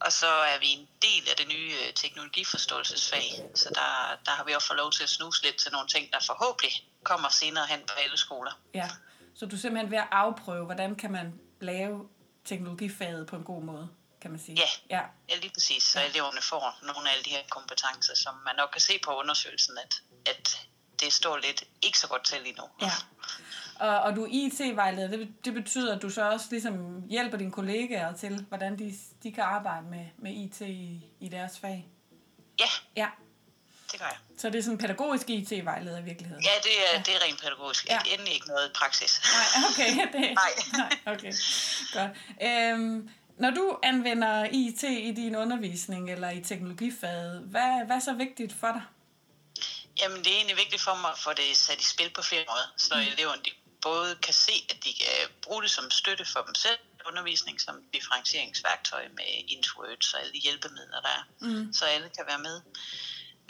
[0.00, 4.44] Og så er vi en del af det nye øh, teknologiforståelsesfag, så der, der har
[4.44, 6.72] vi også fået lov til at snuse lidt til nogle ting, der forhåbentlig
[7.02, 8.52] kommer senere hen på alle skoler.
[8.74, 8.90] Ja,
[9.34, 12.08] så du er simpelthen ved at afprøve, hvordan kan man lave
[12.44, 13.88] teknologifaget på en god måde.
[14.20, 14.56] kan man sige.
[14.56, 14.96] Ja.
[14.96, 15.02] ja.
[15.28, 15.82] Ja, lige præcis.
[15.82, 19.10] Så eleverne får nogle af alle de her kompetencer, som man nok kan se på
[19.10, 19.94] undersøgelsen, at,
[20.26, 20.68] at
[21.00, 22.64] det står lidt ikke så godt til lige nu.
[22.82, 22.90] Ja.
[23.80, 27.52] Og, og du er IT-vejleder, det, det betyder, at du så også ligesom hjælper dine
[27.52, 31.88] kollegaer til, hvordan de, de kan arbejde med, med IT i, i deres fag.
[32.60, 33.08] Ja, Ja,
[33.92, 34.18] det gør jeg.
[34.38, 36.44] Så det er sådan pædagogisk IT-vejleder i virkeligheden.
[36.44, 37.02] Ja, det er, ja.
[37.06, 37.88] det er rent pædagogisk.
[37.88, 37.98] Ja.
[38.12, 39.20] Endelig ikke noget praksis.
[39.32, 39.90] Nej, okay.
[40.12, 40.52] Det, Nej.
[40.72, 41.32] nej okay.
[41.92, 42.10] Godt.
[42.42, 48.12] Øhm, når du anvender IT i din undervisning eller i teknologifaget, hvad, hvad er så
[48.12, 48.82] vigtigt for dig?
[50.00, 52.44] Jamen, det er egentlig vigtigt for mig at få det sat i spil på flere
[52.48, 53.00] måder, så mm.
[53.00, 53.50] eleverne de
[53.82, 56.78] både kan se, at de kan bruge det som støtte for dem selv,
[57.08, 61.72] undervisning som differentieringsværktøj med Intuit og alle de hjælpemidler, der er, mm.
[61.72, 62.60] så alle kan være med.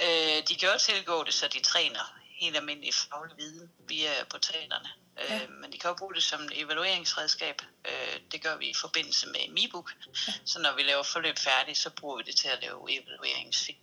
[0.03, 4.89] Øh, de kan også tilgå det, så de træner helt almindelig faglig viden via portalerne.
[5.19, 5.43] Ja.
[5.43, 7.63] Øh, men de kan også bruge det som evalueringsredskab.
[7.85, 9.93] Øh, det gør vi i forbindelse med MiBook.
[10.29, 10.33] Ja.
[10.45, 13.79] Så når vi laver forløb færdigt, så bruger vi det til at lave evalueringsfilm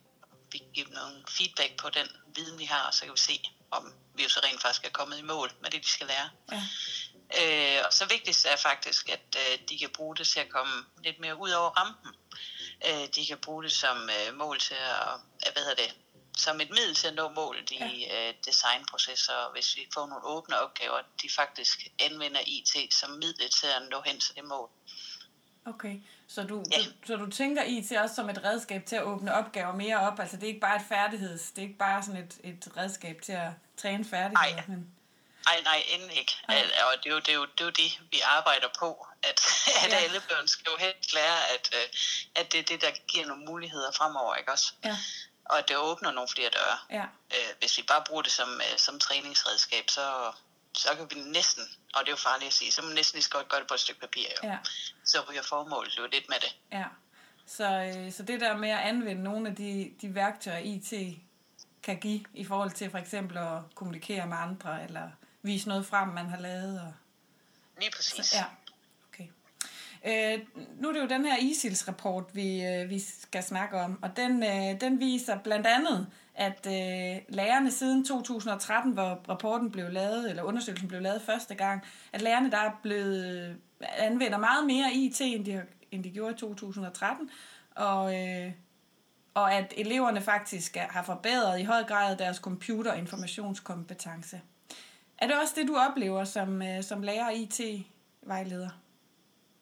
[0.51, 3.41] vi giver dem nogle feedback på den viden, vi har, og så kan vi se,
[3.72, 6.30] om vi jo så rent faktisk er kommet i mål med det, de skal lære.
[6.51, 6.64] Ja.
[7.39, 10.86] Øh, og så vigtigst er faktisk, at øh, de kan bruge det til at komme
[11.03, 12.16] lidt mere ud over rampen.
[12.88, 15.14] Øh, de kan bruge det som øh, mål til at,
[15.47, 15.95] øh, hvad hedder det,
[16.38, 18.27] som et middel til at nå målet i ja.
[18.29, 23.67] øh, designprocesser, hvis vi får nogle åbne opgaver, de faktisk anvender IT som middel til
[23.67, 24.69] at nå hen til det mål.
[25.65, 25.95] Okay,
[26.27, 26.77] så du, Ja.
[26.77, 30.19] du, så du tænker IT også som et redskab til at åbne opgaver mere op?
[30.19, 33.21] Altså det er ikke bare et færdigheds, det er ikke bare sådan et, et redskab
[33.21, 34.55] til at træne færdigheder?
[34.55, 34.63] Nej.
[34.67, 34.91] Men,
[35.45, 36.34] Nej, nej, endelig ikke.
[36.47, 39.07] Al- Og det er, jo, det, er jo, det er jo det, vi arbejder på.
[39.23, 39.41] At,
[39.86, 39.95] at Ja.
[39.97, 41.88] alle børn skal jo helst lære, at, øh,
[42.36, 44.73] at det er det, der giver nogle muligheder fremover, ikke også?
[44.84, 44.97] ja,
[45.51, 46.77] Og at det åbner nogle flere døre.
[46.99, 50.31] ja, Øh, Hvis vi bare bruger det som, øh, som træningsredskab, så,
[50.73, 53.17] så kan vi næsten, og det er jo farligt at sige, så må vi næsten
[53.17, 54.25] lige så godt gøre det på et stykke papir.
[54.43, 54.49] Jo.
[54.49, 54.57] ja,
[55.03, 56.55] Så ryger formålet jo lidt med det.
[56.71, 56.85] ja.
[57.45, 57.65] Så,
[57.97, 61.17] øh, så det der med at anvende nogle af de, de værktøjer, IT
[61.83, 65.09] kan give i forhold til for eksempel at kommunikere med andre, eller
[65.41, 66.81] vise noget frem, man har lavet.
[66.81, 66.93] Og,
[67.79, 68.33] Lige præcis.
[68.33, 68.55] Ja, okay.
[70.07, 70.39] Øh,
[70.79, 74.43] nu er det jo den her ISILS-rapport, vi, øh, vi skal snakke om, og den,
[74.43, 80.43] øh, den viser blandt andet, at øh, lærerne siden 2013, hvor rapporten blev lavet, eller
[80.43, 81.81] undersøgelsen blev lavet første gang,
[82.13, 83.55] at lærerne der er blevet, øh,
[83.97, 87.29] anvender meget mere IT, end de, end de gjorde i 2013,
[87.75, 88.51] og, øh,
[89.33, 94.41] og at eleverne faktisk har forbedret i høj grad deres computer- og informationskompetence.
[95.17, 98.69] Er det også det, du oplever som, øh, som lærer og IT-vejleder?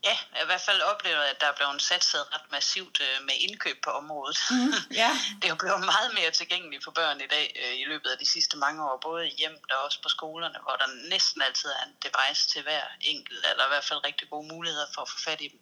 [0.04, 3.26] Ja, jeg har i hvert fald oplevet, at der er blevet satset ret massivt øh,
[3.26, 4.38] med indkøb på området.
[4.52, 7.86] Mm, ja, Det er jo blevet meget mere tilgængeligt for børn i dag øh, i
[7.86, 11.10] løbet af de sidste mange år, både i hjemmet og også på skolerne, hvor der
[11.10, 14.88] næsten altid er en device til hver enkelt, eller i hvert fald rigtig gode muligheder
[14.94, 15.60] for at få fat i dem.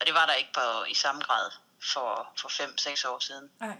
[0.00, 1.50] Og det var der ikke på, i samme grad
[1.92, 3.50] for, for 5-6 år siden.
[3.60, 3.76] nej.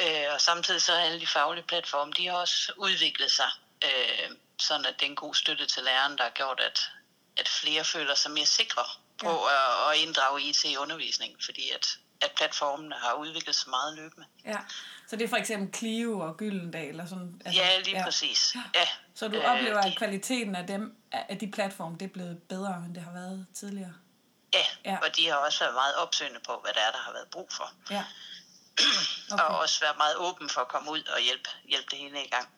[0.00, 3.50] Øh, og samtidig så har alle de faglige platforme, de har også udviklet sig,
[3.84, 6.90] øh, sådan at det er en god støtte til læreren, der har gjort, at,
[7.36, 8.82] at flere føler sig mere sikre
[9.18, 9.90] på ja.
[9.90, 11.86] at, at inddrage IT i undervisningen, fordi at,
[12.20, 14.26] at platformene har udviklet sig meget løbende.
[14.44, 14.58] Ja.
[15.08, 17.42] Så det er for eksempel Clio og Gyldendal og sådan?
[17.44, 18.04] altså, Ja, lige ja.
[18.04, 18.56] præcis.
[18.74, 18.88] Ja.
[19.14, 22.74] Så du Øh, oplever, at kvaliteten af, dem, af de platforme, det er blevet bedre,
[22.86, 23.94] end det har været tidligere?
[24.54, 24.90] Ja, Ja.
[24.90, 27.28] ja, og de har også været meget opsøgende på, hvad der er, der har været
[27.30, 27.72] brug for.
[27.90, 28.04] Ja.
[29.32, 29.44] Okay.
[29.44, 32.28] Og også været meget åben for at komme ud og hjælpe, hjælpe det hele i
[32.28, 32.48] gang.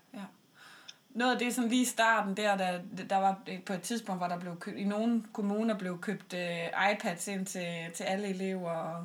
[1.15, 4.29] Noget af det, sådan lige i starten der, der, der var på et tidspunkt, hvor
[4.29, 8.71] der blev købt, i nogle kommuner blev købt uh, iPads ind til, til alle elever,
[8.71, 9.05] og,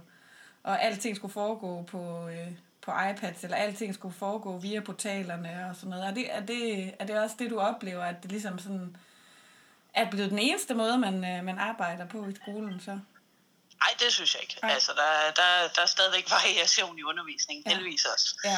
[0.63, 5.75] og alting skulle foregå på, uh, på iPads, eller alting skulle foregå via portalerne og
[5.75, 6.05] sådan noget.
[6.07, 8.97] Er det, er det, er det også det, du oplever, at det ligesom sådan
[9.93, 12.99] er blevet den eneste måde, man, uh, man arbejder på i skolen så?
[13.79, 14.57] Nej, det synes jeg ikke.
[14.61, 14.71] Nej.
[14.71, 17.69] Altså, der, der, der er stadigvæk variation i undervisningen, ja.
[17.75, 18.39] heldigvis også.
[18.43, 18.57] Ja,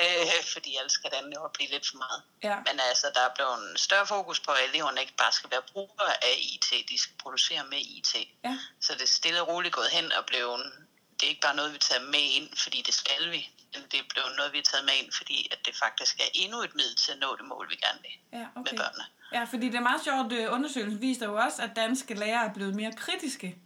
[0.00, 2.20] Øh, fordi ellers kan det andet jo blive lidt for meget.
[2.42, 5.50] ja, Men altså, der er blevet en større fokus på, at eleverne ikke bare skal
[5.50, 8.14] være brugere af IT, de skal producere med IT.
[8.44, 10.72] ja, Så det er stille og roligt gået hen og blevet,
[11.20, 13.50] det er ikke bare noget, vi tager med ind, fordi det skal vi.
[13.74, 16.28] Men det er blevet noget, vi har taget med ind, fordi at det faktisk er
[16.34, 18.76] endnu et middel til at nå det mål, vi gerne vil ja, med okay.
[18.76, 19.04] børnene.
[19.32, 22.52] Ja, fordi det er meget sjovt, øh, undersøgelsen viser jo også, at danske lærere er
[22.54, 23.56] blevet mere kritiske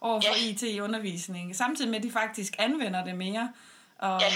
[0.00, 0.44] over for Ja.
[0.50, 3.52] IT i undervisningen, samtidig med, at de faktisk anvender det mere.
[3.98, 4.32] Og, Ja.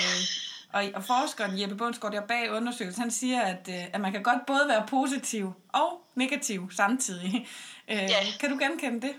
[0.73, 4.23] Og, og forskeren Jeppe Bundsgaard der bag undersøgelsen, han siger, at, øh, at man kan
[4.23, 7.49] godt både være positiv og negativ samtidig.
[7.89, 8.27] Øh, Ja.
[8.41, 9.15] Kan du genkende det?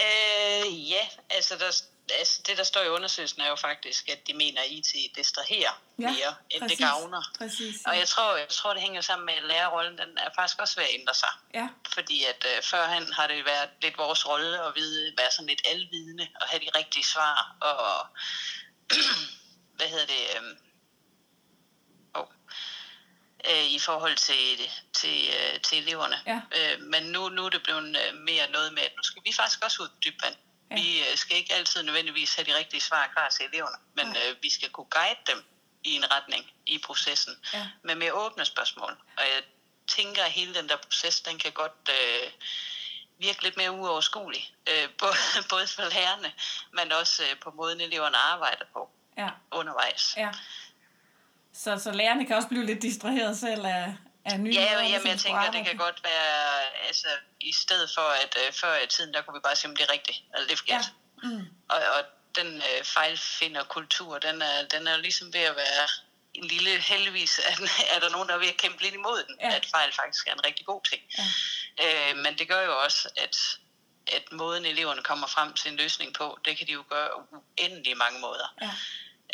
[0.00, 1.82] Øh, ja, altså der,
[2.18, 5.82] altså, det, der står i undersøgelsen, er jo faktisk, at de mener, at IT distraherer
[5.98, 6.78] Ja, mere, end præcis.
[6.78, 7.22] det gavner.
[7.38, 7.76] Præcis.
[7.86, 10.76] Og jeg tror, jeg tror, det hænger sammen med, at lærerrollen den er faktisk også
[10.76, 11.28] ved at ændre sig.
[11.54, 15.46] Ja, Fordi at øh, førhen har det været lidt vores rolle at vide, være sådan
[15.46, 17.56] lidt alvidende og have de rigtige svar.
[17.60, 18.06] Og
[19.76, 20.22] hvad hedder det?
[20.36, 20.56] Øh,
[22.14, 22.26] oh,
[23.50, 26.16] øh, I forhold til, til, øh, til eleverne.
[26.26, 26.40] Ja.
[26.56, 29.32] Øh, men nu, nu er det blevet øh, mere noget med, at nu skal vi
[29.32, 30.36] faktisk også ud på dybt vand.
[30.70, 30.76] Ja.
[30.76, 30.82] Ja.
[30.82, 34.22] Vi øh, skal ikke altid nødvendigvis have de rigtige svar klar til eleverne, men Nej.
[34.30, 35.44] øh, vi skal kunne guide dem
[35.84, 37.68] i en retning i processen Ja.
[37.82, 38.92] med mere åbne spørgsmål.
[39.16, 39.42] Og jeg
[39.88, 42.30] tænker, at hele den der proces, den kan godt øh,
[43.18, 44.54] virke lidt mere uoverskuelig.
[44.70, 45.16] Øh, både,
[45.48, 46.32] både for lærerne,
[46.72, 50.14] men også øh, på måden, eleverne arbejder på ja, undervejs.
[50.16, 50.30] ja.
[51.52, 53.94] Så, så lærerne kan også blive lidt distraheret selv af,
[54.24, 57.08] af nye Ja, jamen, jeg tænker, det kan godt være, altså
[57.40, 59.84] i stedet for, at øh, før i tiden, der kunne vi bare sige, om det
[59.88, 60.76] er rigtigt, eller det er Ja.
[60.76, 60.92] forkert.
[61.22, 61.46] Mm.
[61.68, 62.04] Og, og
[62.36, 65.88] den øh, fejlfinderkultur, den er, den er jo ligesom ved at være
[66.34, 67.52] en lille, heldigvis er,
[67.96, 69.48] er der nogen, der er ved at kæmpe lidt imod den, Ja.
[69.48, 69.56] ja.
[69.56, 71.02] at fejl faktisk er en rigtig god ting.
[71.18, 71.24] Ja.
[72.10, 73.36] Øh, men det gør jo også, at,
[74.16, 77.96] at måden eleverne kommer frem til en løsning på, det kan de jo gøre uendelig
[77.96, 78.54] mange måder.
[78.62, 78.70] Ja,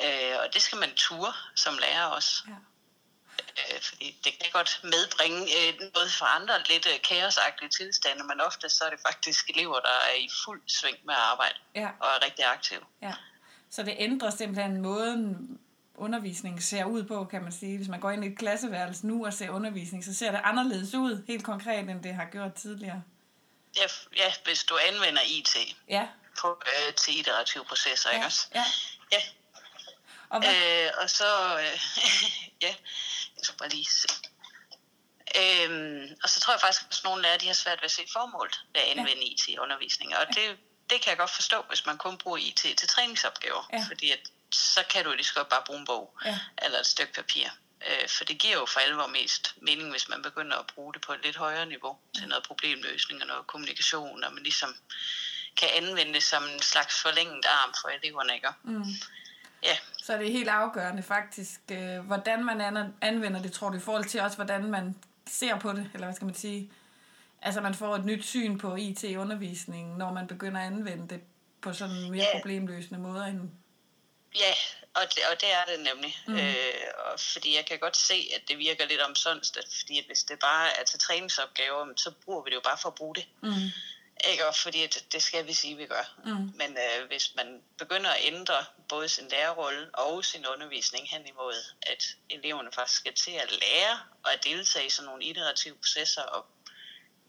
[0.04, 2.42] Øh, og det skal man ture som lærer også.
[2.48, 2.52] ja.
[3.74, 8.40] Øh, fordi det kan godt medbringe øh, noget for andre lidt øh, kaosagtige tilstande, men
[8.40, 11.88] ofte så er det faktisk elever, der er i fuld sving med at arbejde Ja.
[12.00, 12.80] og er rigtig aktive.
[13.02, 13.14] Ja,
[13.70, 15.58] så det ændrer simpelthen måden,
[15.94, 17.76] undervisningen ser ud på, kan man sige.
[17.76, 20.94] Hvis man går ind i et klasseværelse nu og ser undervisning, så ser det anderledes
[20.94, 23.02] ud, helt konkret, end det har gjort tidligere.
[23.76, 23.86] Ja,
[24.16, 25.56] ja hvis du anvender IT
[25.88, 26.08] Ja,
[26.40, 28.48] på, øh, til iterative processer, ikke ja, også?
[28.54, 28.64] ja.
[29.12, 29.18] Ja,
[30.32, 31.80] Og hvad, øh, og så, øh,
[32.64, 32.74] ja,
[33.36, 34.08] jeg skal bare lige se.
[35.40, 38.02] Øhm, og så tror jeg faktisk, at nogle lærere de har svært ved at se
[38.12, 40.16] formålet ved at anvende IT i undervisning.
[40.16, 40.58] Og det,
[40.90, 43.68] det kan jeg godt forstå, hvis man kun bruger IT til træningsopgaver.
[43.72, 43.84] Ja.
[43.88, 44.20] Fordi at,
[44.52, 46.38] så kan du lige så godt bare bruge en bog Ja.
[46.62, 47.48] eller et stykke papir.
[47.86, 51.02] Øh, for det giver jo for alvor mest mening, hvis man begynder at bruge det
[51.02, 54.76] på et lidt højere niveau til noget problemløsning og noget kommunikation, og man ligesom
[55.56, 58.34] kan anvende det som en slags forlænget arm for eleverne.
[58.34, 58.48] Ikke?
[58.62, 58.84] mm,
[59.62, 63.76] Ja, så er det helt afgørende faktisk, øh, hvordan man an- anvender det, tror du,
[63.76, 64.96] i forhold til også, hvordan man
[65.26, 66.70] ser på det, eller hvad skal man sige?
[67.42, 71.08] Altså, man får et nyt syn på IT i undervisningen, når man begynder at anvende
[71.14, 71.22] det
[71.62, 72.38] på sådan en mere Ja.
[72.38, 73.40] problemløsende måde end...
[74.34, 74.52] Ja,
[74.94, 76.16] og det, og det er det nemlig.
[76.26, 76.34] Mm.
[76.34, 76.54] Øh,
[77.04, 80.38] og fordi jeg kan godt se, at det virker lidt omsonst, fordi at hvis det
[80.38, 83.26] bare er til træningsopgaver, så bruger vi det jo bare for at bruge det.
[83.40, 83.50] Mm,
[84.30, 84.46] Ikke?
[84.48, 86.14] Og fordi at det skal vi sige, vi gør.
[86.24, 86.30] Mm.
[86.30, 88.54] Men øh, hvis man begynder at ændre
[88.88, 93.98] både sin lærerrolle og sin undervisning hen imod, at eleverne faktisk skal til at lære
[94.24, 96.46] og at deltage i sådan nogle iterative processer og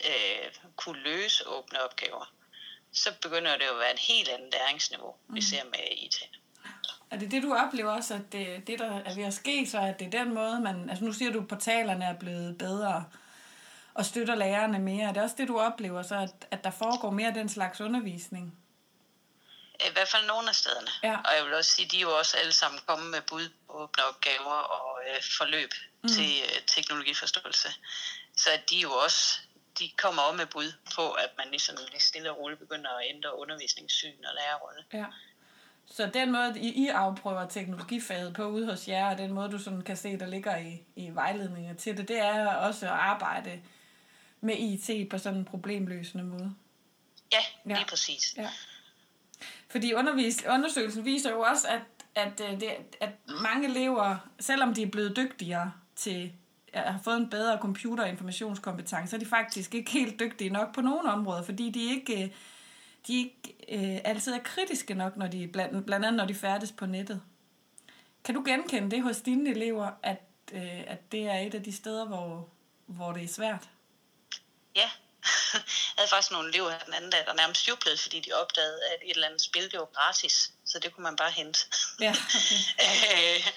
[0.06, 2.34] øh, kunne løse åbne opgaver,
[2.92, 6.16] så begynder det jo at være en helt anden læringsniveau, vi ser med IT.
[7.12, 9.80] Er det det, du oplever også, at det, det, der er ved at ske, så
[9.80, 10.90] at det er den måde, man...
[10.90, 13.06] Altså nu siger du, at portalerne er blevet bedre
[13.94, 15.10] og støtter lærerne mere.
[15.10, 17.82] Er det også det, du oplever, så at, at der foregår mere af den slags
[17.82, 18.58] undervisning?
[19.80, 20.88] I hvert fald nogle af stederne.
[21.04, 21.18] Ja.
[21.18, 23.74] Og jeg vil også sige, de er jo også alle sammen kommet med bud på
[23.74, 25.70] åbne opgaver og øh, forløb
[26.04, 26.10] mm.
[26.10, 27.70] til øh, teknologiforståelse.
[28.38, 29.40] Så de er jo også,
[29.80, 33.06] de kommer også med bud på, at man ligesom lige stille og roligt begynder at
[33.10, 34.84] ændre undervisningssyn og lærerrolle.
[34.94, 35.06] Ja.
[35.86, 39.60] Så den måde, I, I afprøver teknologifaget på ude hos jer, og den måde, du
[39.60, 43.62] sådan kan se, der ligger i, i vejledninger til det, det er også at arbejde
[44.44, 46.54] med IT på sådan en problemløsende måde.
[47.34, 47.38] Ja,
[47.70, 47.76] Ja.
[47.76, 48.34] lige præcis.
[48.38, 48.50] Ja.
[49.70, 51.82] Fordi undervis, undersøgelsen viser jo også, at,
[52.16, 52.70] at, øh, det,
[53.02, 53.10] at
[53.42, 56.32] mange elever, selvom de er blevet dygtigere til
[56.74, 60.50] at have fået en bedre computer- og informationskompetence, så er de faktisk ikke helt dygtige
[60.50, 62.30] nok på nogle områder, fordi de ikke, øh,
[63.08, 66.72] de ikke øh, altid er kritiske nok, når de, blandt, blandt andet når de færdes
[66.72, 67.22] på nettet.
[68.24, 70.22] Kan du genkende det hos dine elever, at,
[70.54, 72.50] øh, at det er et af de steder, hvor,
[72.86, 73.70] hvor det er svært?
[74.76, 74.90] Ja.
[75.54, 75.62] Jeg
[75.98, 79.00] havde faktisk nogle elever her den anden dag, der nærmest jublede, fordi de opdagede, at
[79.04, 80.52] et eller andet spil, det var gratis.
[80.66, 81.60] Så det kunne man bare hente.
[82.00, 82.16] Ja,
[82.90, 83.36] okay.
[83.36, 83.48] Øh,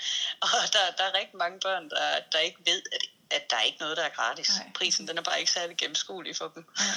[0.40, 3.62] og der, der er rigtig mange børn, der, der ikke ved, at, at der er
[3.62, 4.48] ikke noget, der er gratis.
[4.48, 4.72] Nej.
[4.74, 6.68] Prisen den er bare ikke særlig gennemskuelig for dem.
[6.78, 6.84] Ja.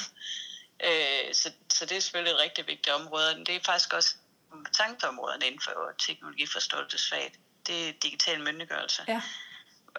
[0.84, 3.46] Øh, så, så det er selvfølgelig et rigtig vigtigt område.
[3.46, 4.16] Det er faktisk også
[4.52, 7.34] kompetenceområderne inden for teknologiforståelsesfaget.
[7.68, 9.22] Det er digital myndiggørelse, Ja,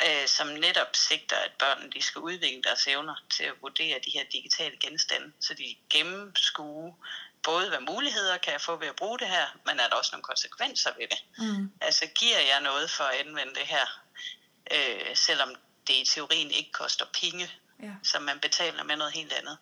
[0.06, 4.10] øh, som netop sigter, at børnene de skal udvikle deres evner til at vurdere de
[4.10, 6.94] her digitale genstande, så de gennemskue
[7.42, 10.10] både hvad muligheder kan jeg få ved at bruge det her, men er der også
[10.12, 11.24] nogle konsekvenser ved det.
[11.38, 11.70] mm.
[11.80, 13.86] Altså giver jeg noget for at anvende det her,
[14.74, 15.54] øh, selvom
[15.86, 17.50] det i teorien ikke koster penge,
[17.82, 17.92] ja.
[18.02, 19.58] så man betaler med noget helt andet.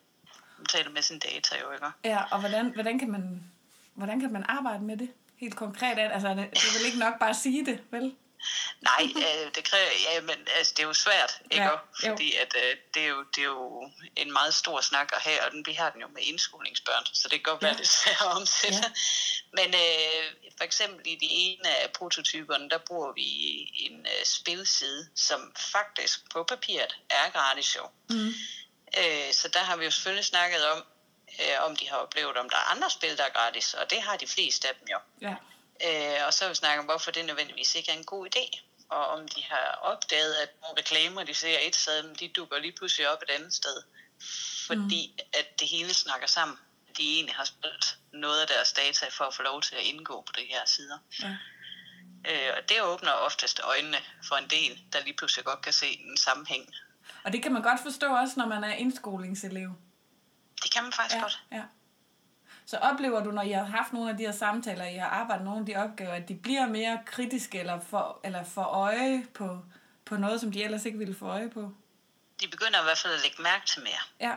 [0.57, 1.85] Man betaler med sin data jo, ikke?
[2.03, 3.51] Ja, og hvordan, hvordan, kan man,
[3.93, 5.09] hvordan kan man arbejde med det?
[5.39, 5.99] helt konkret?
[5.99, 8.15] Altså, det er vel ikke nok bare at sige det, vel?
[8.89, 11.63] Nej, øh, det kræver, ja, men altså, det er jo svært, ikke?
[11.63, 11.75] Ja,
[12.09, 15.43] fordi at, øh, det, er jo, det er jo en meget stor snak at have,
[15.45, 17.77] og den, vi har den jo med indskolingsbørn, så det kan godt være Ja.
[17.77, 18.77] lidt svært at omsætte.
[18.77, 18.91] Ja.
[19.63, 23.23] Men øh, for eksempel i de ene af prototyperne, der bruger vi
[23.85, 27.87] en øh, spilside, som faktisk på papiret er gratis jo.
[28.09, 28.33] Mm.
[28.97, 30.83] Øh, så der har vi jo selvfølgelig snakket om,
[31.39, 34.01] øh, om de har oplevet, om der er andre spil, der er gratis, og det
[34.01, 34.97] har de fleste af dem jo.
[35.21, 35.35] Ja.
[35.87, 38.59] Øh, og så har vi snakket om, hvorfor det nødvendigvis ikke er en god idé.
[38.89, 42.59] Og om de har opdaget, at nogle reklamer, de ser et sted, men de dukker
[42.59, 43.83] lige pludselig op et andet sted.
[44.67, 45.25] Fordi mm.
[45.39, 46.57] at det hele snakker sammen.
[46.97, 50.21] De egentlig har spillet noget af deres data for at få lov til at indgå
[50.21, 50.97] på de her sider.
[51.23, 51.37] Ja.
[52.31, 55.87] Øh, og det åbner oftest øjnene for en del, der lige pludselig godt kan se
[55.87, 56.73] en sammenhæng.
[57.23, 59.69] Og det kan man godt forstå også, når man er indskolingselev.
[60.63, 61.39] Det kan man faktisk Ja, godt.
[61.51, 61.63] ja.
[62.69, 65.45] Så oplever du, når I har haft nogle af de her samtaler, I har arbejdet
[65.45, 69.59] nogle af de opgaver, at de bliver mere kritiske eller for, eller for øje på,
[70.05, 71.71] på noget, som de ellers ikke ville få øje på?
[72.41, 74.03] De begynder i hvert fald at lægge mærke til mere.
[74.29, 74.35] Ja,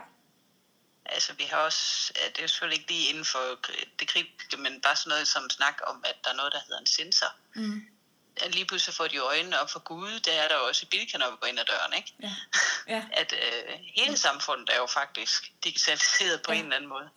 [1.05, 3.39] Altså, vi har også, ja, det er jo selvfølgelig ikke lige inden for
[3.99, 6.79] det kritiske, men bare sådan noget som snak om, at der er noget, der hedder
[6.79, 7.27] en sensor.
[7.55, 7.81] Mm.
[8.41, 10.89] Ja, lige pludselig får de øjnene op for Gud, der er der jo også i
[10.91, 12.13] Bilka, når vi går ind ad døren, ikke?
[12.21, 12.31] ja,
[12.95, 13.03] ja.
[13.13, 16.57] At øh, hele samfundet er jo faktisk digitaliseret på Ja.
[16.57, 17.09] en eller anden måde.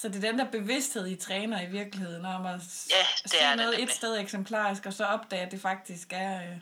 [0.00, 3.30] Så det er den der bevidsthed, I træner i virkeligheden, om at s- Ja, det
[3.30, 3.96] se er det noget et nemlig.
[3.96, 6.42] sted eksemplarisk, og så opdage, at det faktisk er...
[6.42, 6.56] Øh,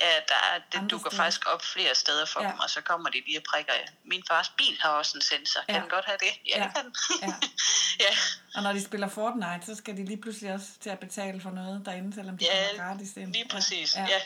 [0.00, 1.22] Ja, der er, det dukker steder.
[1.22, 2.46] faktisk op flere steder for Ja.
[2.46, 2.52] ja.
[2.52, 3.72] dem, og så kommer de lige og prikker.
[4.04, 5.60] Min fars bil har også en sensor.
[5.66, 5.80] Kan Ja.
[5.80, 6.32] den godt have det?
[6.48, 6.64] Ja, Ja.
[6.64, 6.94] det kan den.
[7.22, 7.34] Ja.
[8.04, 8.14] ja.
[8.54, 11.50] og når de spiller Fortnite, så skal de lige pludselig også til at betale for
[11.50, 13.32] noget derinde, selvom de Ja, kommer gratis ind.
[13.32, 13.96] lige præcis.
[13.96, 14.20] Ja, Ja.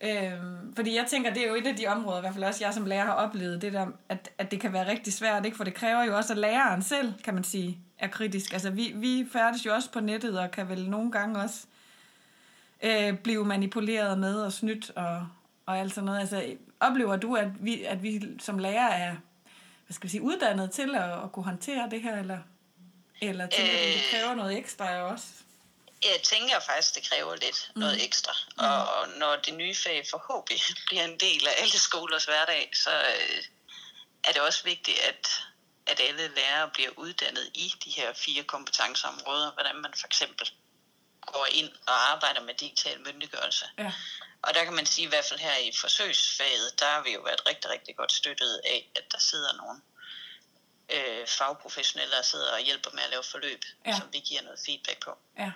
[0.00, 2.64] Øhm, fordi jeg tænker, det er jo et af de områder, i hvert fald også
[2.64, 5.56] jeg som lærer har oplevet, det der, at, at det kan være rigtig svært, ikke?
[5.56, 8.52] for det kræver jo også, at læreren selv, kan man sige, er kritisk.
[8.52, 11.66] Altså vi, vi færdes jo også på nettet, og kan vel nogle gange også
[12.82, 15.26] øh, blive manipuleret med og snydt og,
[15.66, 16.20] og alt sådan noget.
[16.20, 16.44] Altså
[16.80, 19.16] oplever du, at vi, at vi som lærer er,
[19.86, 22.38] hvad skal vi sige, uddannet til at, at kunne håndtere det her, eller,
[23.22, 24.20] eller tænker du, det Øh.
[24.20, 25.39] kræver noget ekstra af os?
[26.04, 27.80] Jeg tænker faktisk, det kræver lidt mm.
[27.80, 28.32] noget ekstra.
[28.56, 28.64] Mm.
[28.64, 33.44] Og når det nye fag forhåbentlig bliver en del af alle skolers hverdag, så øh,
[34.24, 35.42] er det også vigtigt, at,
[35.86, 40.52] at alle lærere bliver uddannet i de her fire kompetenceområder, hvordan man for eksempel
[41.26, 43.64] går ind og arbejder med digital myndiggørelse.
[43.78, 43.92] Ja,
[44.42, 47.20] Og der kan man sige, i hvert fald her i forsøgsfaget, der har vi jo
[47.20, 49.80] været rigtig, rigtig godt støttet af, at der sidder nogle
[50.90, 53.98] øh, fagprofessionelle, der sidder og hjælper med at lave forløb, ja.
[53.98, 55.18] som vi giver noget feedback på.
[55.38, 55.52] ja.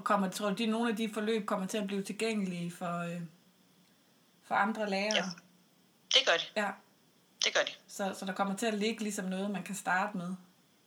[0.00, 2.98] Og kommer, tror du, de, nogle af de forløb kommer til at blive tilgængelige for,
[2.98, 3.20] øh,
[4.48, 5.16] for andre lærere?
[5.16, 5.24] Ja.
[6.14, 6.60] Det gør de.
[6.62, 6.70] ja.
[7.44, 7.72] Det gør de.
[7.88, 10.34] Så, så der kommer til at ligge ligesom noget, man kan starte med?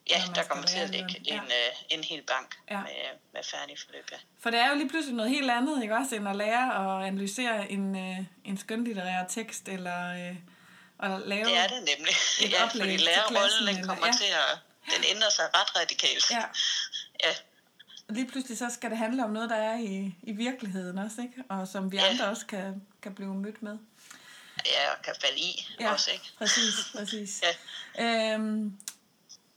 [0.09, 1.27] Ja, der kommer til at ligge noget.
[1.27, 1.35] Ja.
[1.35, 2.81] en, øh, en hel bank Ja.
[2.81, 2.91] med,
[3.33, 4.17] med færdige forløb, ja.
[4.39, 7.07] For det er jo lige pludselig noget helt andet, ikke også, end at lære og
[7.07, 10.35] analysere en, øh, en skønlitterær tekst, eller øh,
[10.99, 11.45] at lave...
[11.45, 12.15] Det er det nemlig.
[12.51, 14.13] Ja, fordi lærerrollen den kommer ja.
[14.13, 14.59] til at...
[14.95, 16.31] Den ændrer sig ret radikalt.
[16.31, 16.43] Ja,
[17.23, 17.33] ja.
[18.09, 21.43] Lige pludselig så skal det handle om noget, der er i, i virkeligheden også, ikke?
[21.49, 22.09] Og som vi Ja.
[22.09, 23.77] andre også kan, kan blive mødt med.
[24.65, 26.25] ja, og kan falde i Ja, også, ikke?
[26.37, 27.41] præcis, præcis.
[27.97, 28.33] Ja.
[28.33, 28.73] Øhm,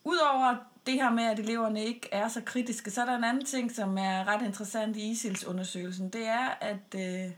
[0.05, 3.44] Udover det her med, at eleverne ikke er så kritiske, så er der en anden
[3.44, 6.11] ting, som er ret interessant i ISILS-undersøgelsen.
[6.11, 7.30] Det er, at, øh,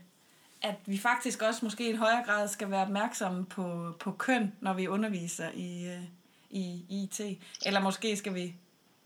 [0.61, 4.73] at vi faktisk også måske i højere grad skal være opmærksomme på, på køn, når
[4.73, 6.03] vi underviser i, øh,
[6.49, 7.21] i IT.
[7.65, 8.55] Eller måske skal vi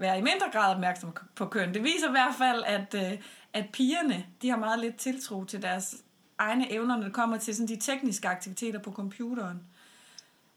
[0.03, 1.73] være i mindre grad opmærksomme på køn.
[1.73, 3.19] Det viser i hvert fald, at, øh,
[3.53, 5.95] at pigerne de har meget lidt tiltro til deres
[6.37, 9.63] egne evner, når det kommer til sådan de tekniske aktiviteter på computeren.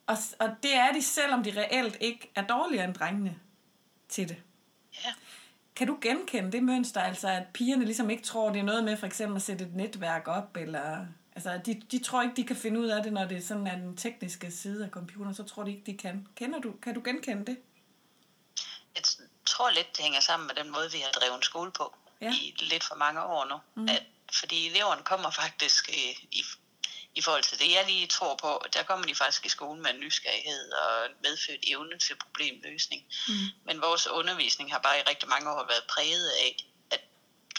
[0.07, 3.37] Og, og det er de, selvom de reelt ikke er dårligere end drengene
[4.09, 4.37] til det.
[5.05, 5.11] Ja.
[5.77, 8.97] Kan du genkende det mønster, altså at pigerne ligesom ikke tror, det er noget med
[8.97, 12.57] for eksempel at sætte et netværk op, eller altså de, de tror ikke, de kan
[12.57, 15.63] finde ud af det, når det sådan er den tekniske side af computeren, så tror
[15.63, 16.27] de ikke, de kan.
[16.35, 17.57] Kender du, kan du genkende det?
[18.97, 19.05] Jeg
[19.57, 22.33] tror lidt, det hænger sammen med den måde, vi har drevet skole på Ja.
[22.33, 23.61] i lidt for mange år nu.
[23.75, 23.89] Mm.
[23.89, 24.03] At,
[24.33, 26.45] fordi eleverne kommer faktisk i, i,
[27.15, 29.91] i forhold til det, jeg lige tror på, der kommer de faktisk i skole med
[29.91, 33.05] en nysgerrighed og medfødt evne til problemløsning.
[33.29, 33.35] Mm.
[33.65, 36.57] Men vores undervisning har bare i rigtig mange år været præget af,
[36.91, 37.01] at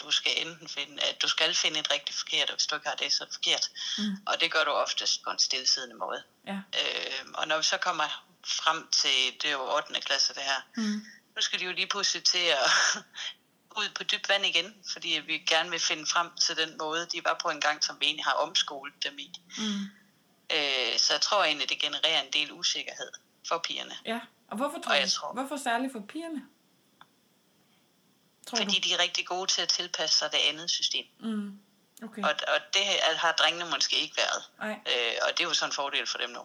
[0.02, 2.88] du skal enten finde, at du skal finde et rigtigt forkert, og hvis du ikke
[2.88, 3.70] har det, så er forkert.
[3.98, 4.04] Mm.
[4.26, 6.22] Og det gør du oftest på en stillesiddende måde.
[6.46, 6.52] Ja.
[6.80, 10.00] Øh, og når vi så kommer frem til, det er jo 8.
[10.00, 11.00] klasse det her, Mm.
[11.38, 12.70] Nu skal de jo lige pludselig til at
[13.80, 17.20] ud på dybt vand igen, fordi vi gerne vil finde frem til den måde, de
[17.24, 19.32] var på en gang, som vi egentlig har omskolet dem i.
[19.58, 19.82] Mm.
[20.56, 23.10] Øh, så jeg tror egentlig, det genererer en del usikkerhed
[23.48, 23.96] for pigerne.
[24.06, 24.20] Ja,
[24.50, 26.42] og hvorfor, tror Og du, jeg tror- hvorfor særligt for pigerne?
[28.46, 28.88] tror fordi du?
[28.88, 31.04] de er rigtig gode til at tilpasse sig det andet system.
[31.20, 31.58] Mm.
[32.02, 32.22] Okay.
[32.22, 32.84] Og, og det
[33.16, 34.42] har drengene måske ikke været.
[34.58, 34.70] Nej.
[34.70, 36.40] Øh, og det er jo sådan en fordel for dem nu,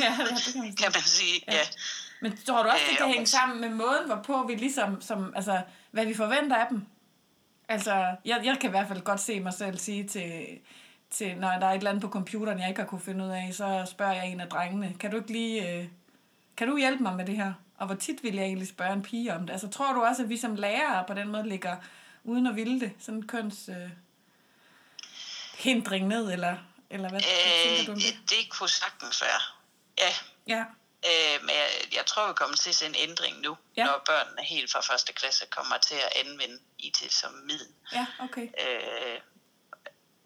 [0.00, 0.76] ja, ja, det kan man sige.
[0.76, 1.44] kan man sige.
[1.48, 1.52] Ja.
[1.54, 1.66] Ja.
[2.22, 5.32] Men tror du også, det Øh, kan hænge sammen med måden, hvorpå vi ligesom, som,
[5.36, 6.86] altså, hvad vi forventer af dem?
[7.68, 7.92] Altså,
[8.24, 10.46] jeg, jeg kan i hvert fald godt se mig selv sige til,
[11.10, 13.30] til, når der er et eller andet på computeren, jeg ikke har kunne finde ud
[13.30, 15.86] af, så spørger jeg en af drengene, kan du ikke lige, øh,
[16.56, 17.52] kan du hjælpe mig med det her?
[17.78, 19.52] Og hvor tit vil jeg egentlig spørge en pige om det?
[19.52, 21.76] Altså, tror du også, at vi som lærere på den måde ligger
[22.24, 22.92] uden at ville det?
[22.98, 23.90] Sådan en køns øh,
[25.58, 26.56] hindring ned, eller,
[26.90, 28.30] eller hvad, hvad tænker du om Øh, det?
[28.30, 29.40] det kunne sagtens være.
[29.98, 30.12] Ja,
[30.46, 30.64] Ja,
[31.10, 33.84] øh, men jeg, jeg tror, vi kommer til at se en ændring nu, Ja.
[33.84, 37.66] når børnene helt fra første klasse kommer til at anvende IT som middel.
[37.92, 38.42] ja, okay.
[38.66, 39.18] Øh,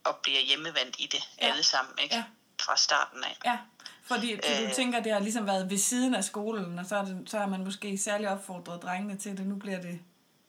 [0.04, 1.46] og bliver hjemmevandt i det Ja.
[1.48, 2.14] alle sammen, ikke?
[2.14, 2.24] Ja.
[2.60, 3.38] Fra starten af.
[3.44, 3.58] Ja,
[4.04, 4.72] fordi så du Øh.
[4.72, 7.46] tænker, det har ligesom været ved siden af skolen, og så, er det, så har
[7.46, 9.46] man måske særligt opfordret drengene til det.
[9.46, 10.00] Nu bliver det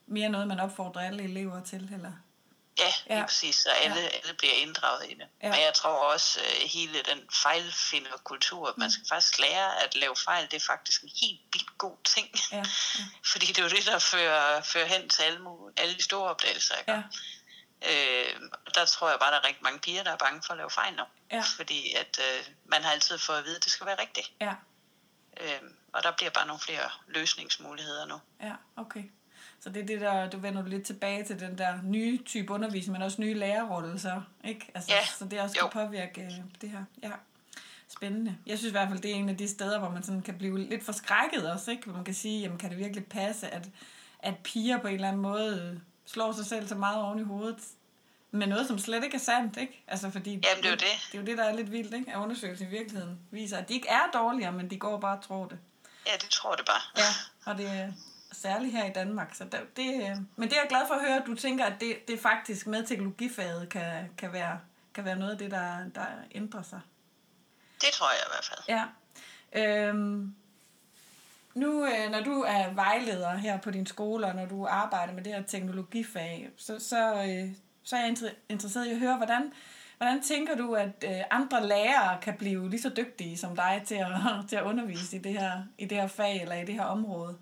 [0.08, 2.12] mere noget, man opfordrer alle elever til, eller?
[2.80, 3.16] Ja, Ja.
[3.16, 4.08] lige præcis, så alle, ja.
[4.08, 5.20] alle bliver inddraget i det.
[5.42, 5.48] Ja.
[5.48, 5.50] Ja.
[5.50, 10.16] Men jeg tror også, at hele den fejlfinderkultur, at man skal faktisk lære at lave
[10.16, 12.28] fejl, det er faktisk en helt vildt god ting.
[12.52, 12.64] Ja, ja,
[13.32, 15.40] Fordi det er jo det, der fører, fører hen til alle,
[15.78, 16.76] alle de store opdagelser.
[16.76, 16.92] Ikke?
[16.92, 17.02] ja,
[17.82, 18.42] Øh,
[18.76, 20.70] der tror jeg bare, der er rigtig mange piger, der er bange for at lave
[20.70, 21.04] fejl nu.
[21.32, 21.44] Ja.
[21.56, 24.32] Fordi at øh, man har altid fået at vide, at det skal være rigtigt.
[24.42, 24.54] ja,
[25.42, 25.62] Øh,
[25.94, 28.22] og der bliver bare nogle flere løsningsmuligheder nu.
[28.42, 29.04] ja, okay.
[29.68, 32.92] Så det er det der, du vender lidt tilbage til den der nye type undervisning,
[32.92, 34.72] men også nye lærerrolle, så, ikke?
[34.76, 35.68] Altså, Ja, så det også jo.
[35.68, 36.84] kan påvirke øh, det her.
[37.04, 37.12] Ja.
[37.88, 38.38] Spændende.
[38.46, 40.38] Jeg synes i hvert fald, det er en af de steder, hvor man sådan kan
[40.38, 41.84] blive lidt forskrækket også, ikke?
[41.84, 43.70] Hvor man kan sige, jamen kan det virkelig passe, at,
[44.20, 47.24] at piger på en eller anden måde øh, slår sig selv så meget oven i
[47.24, 47.58] hovedet
[48.32, 49.84] med noget, som slet ikke er sandt, ikke?
[49.88, 50.30] Altså fordi...
[50.30, 51.08] Jamen, det er jo det.
[51.12, 52.12] Det er jo det, der er lidt vildt, ikke?
[52.12, 55.24] At undersøgelsen i virkeligheden viser, at de ikke er dårligere, men de går bare og
[55.24, 55.60] tror det.
[56.08, 56.82] Ja, det tror det bare.
[56.98, 57.92] Ja, og det er
[58.32, 59.36] særligt her i Danmark.
[59.36, 61.66] Så det, det, øh, men det er jeg glad for at høre, at du tænker,
[61.66, 64.60] at det, det faktisk med teknologifaget kan, kan, være,
[64.94, 66.80] kan være noget af det, der, der ændrer sig.
[67.82, 68.62] Det tror jeg i hvert fald.
[68.68, 68.86] Ja.
[69.54, 70.36] Øhm,
[71.54, 75.24] nu, øh, når du er vejleder her på din skole, og når du arbejder med
[75.24, 79.54] det her teknologifag, så, så, øh, så er jeg inter- interesseret i at høre, hvordan,
[79.98, 84.08] hvordan tænker du, at andre lærere kan blive lige så dygtige som dig til at,
[84.50, 87.38] til at undervise i det, her, i det her fag eller i det her område?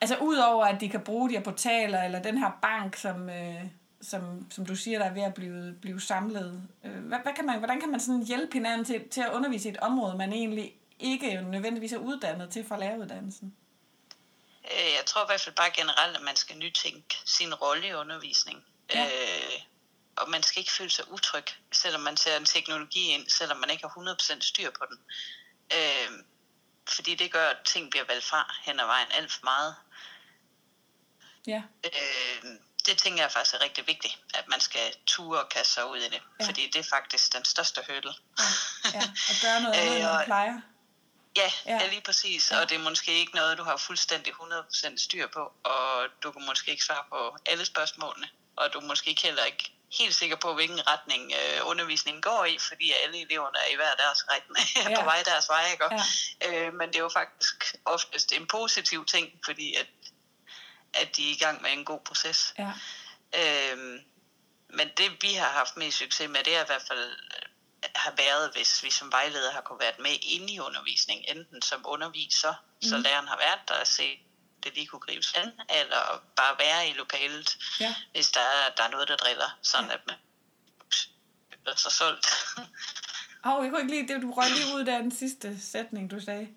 [0.00, 3.64] Altså udover at de kan bruge de her portaler, eller den her bank, som, øh,
[4.02, 6.68] som, som du siger, der er ved at blive, blive samlet.
[6.84, 9.68] Øh, hvad, hvad kan man, hvordan kan man sådan hjælpe hinanden til, til at undervise
[9.68, 13.56] i et område, man egentlig ikke nødvendigvis er uddannet til fra læreruddannelsen?
[14.64, 17.94] Øh, Jeg tror i hvert fald bare generelt, at man skal nytænke sin rolle i
[17.94, 18.64] undervisning.
[18.94, 19.04] Ja.
[19.04, 19.60] Øh,
[20.16, 23.70] og man skal ikke føle sig utryg, selvom man ser en teknologi ind, selvom man
[23.70, 24.98] ikke har 100% styr på den.
[25.76, 26.24] Øh,
[26.88, 29.74] fordi det gør, at ting bliver valgt fra hen ad vejen alt for meget.
[31.48, 32.50] Ja, Øh,
[32.86, 35.96] det tænker jeg faktisk er rigtig vigtigt, at man skal ture og kaste sig ud
[35.96, 36.12] i det.
[36.12, 36.18] Ja.
[36.40, 36.46] Ja.
[36.46, 38.12] Fordi det er faktisk den største hurdle.
[38.94, 39.02] ja.
[39.30, 40.60] Og gøre noget andet, Øh, end man og- plejer.
[41.36, 41.72] Ja, Ja.
[41.72, 41.78] ja.
[41.84, 42.50] ja lige præcis.
[42.50, 42.60] Ja.
[42.60, 46.46] Og det er måske ikke noget, du har fuldstændig 100% styr på, og du kan
[46.46, 50.36] måske ikke svare på alle spørgsmålene, og du er måske ikke heller ikke helt sikker
[50.36, 54.66] på, hvilken retning øh, undervisningen går i, fordi alle eleverne er i hver deres retning,
[54.76, 54.90] Ja.
[54.90, 54.98] ja.
[55.00, 55.84] på vej deres vej, ikke?
[55.90, 56.02] Ja.
[56.42, 56.66] Ja.
[56.66, 59.86] Øh, men det er jo faktisk oftest en positiv ting, fordi at,
[60.94, 62.54] at de er i gang med en god proces.
[62.58, 62.72] Ja,
[63.34, 63.98] Øhm,
[64.68, 68.12] men det vi har haft mest succes med, det er i hvert fald øh, har
[68.16, 72.54] været, hvis vi som vejleder har kunne været med inde i undervisningen, enten som underviser,
[72.82, 72.88] mm.
[72.88, 73.02] så Mhm.
[73.02, 74.20] læreren har været der og se,
[74.62, 77.94] det lige kunne gribes an, eller bare være i lokalet, Ja.
[78.12, 79.94] hvis der er, der er noget, der driller, sådan Ja.
[79.94, 80.16] at man
[81.62, 82.26] bliver så solgt.
[83.46, 86.20] Åh, jeg kunne ikke lide det, du røg lige ud der den sidste sætning, du
[86.20, 86.48] sagde.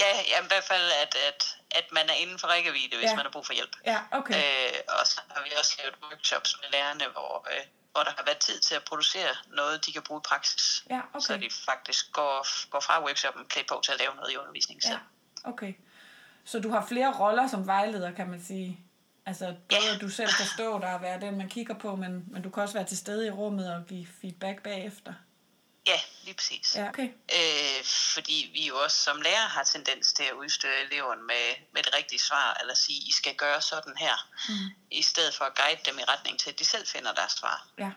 [0.00, 3.16] ja, ja, i hvert fald, at, at, at man er inden for rækkevidde, hvis Ja.
[3.16, 3.76] man har brug for hjælp.
[3.86, 4.34] Ja, okay.
[4.34, 8.24] Øh, og så har vi også lavet workshops med lærerne, hvor, øh, hvor der har
[8.24, 10.84] været tid til at producere noget, de kan bruge i praksis.
[10.90, 11.42] Ja, Så okay.
[11.44, 14.98] de faktisk går, går fra workshoppen klædt på til at lave noget i undervisningen selv.
[15.44, 15.72] Ja, okay.
[16.44, 18.80] Så du har flere roller som vejleder, kan man sige.
[19.26, 19.98] Altså, både Ja.
[19.98, 22.62] du selv kan stå der og være den, man kigger på, men, men du kan
[22.62, 25.12] også være til stede i rummet og give feedback bagefter.
[25.90, 26.76] Ja, lige præcis.
[26.76, 27.08] Ja, okay.
[27.38, 27.84] Øh,
[28.14, 31.94] fordi vi jo også som lærer har tendens til at udstyre eleverne med, med det
[31.98, 34.16] rigtige svar, eller sige, I skal gøre sådan her,
[34.48, 34.54] Mm.
[34.90, 37.66] i stedet for at guide dem i retning til, at de selv finder deres svar.
[37.78, 37.90] Ja,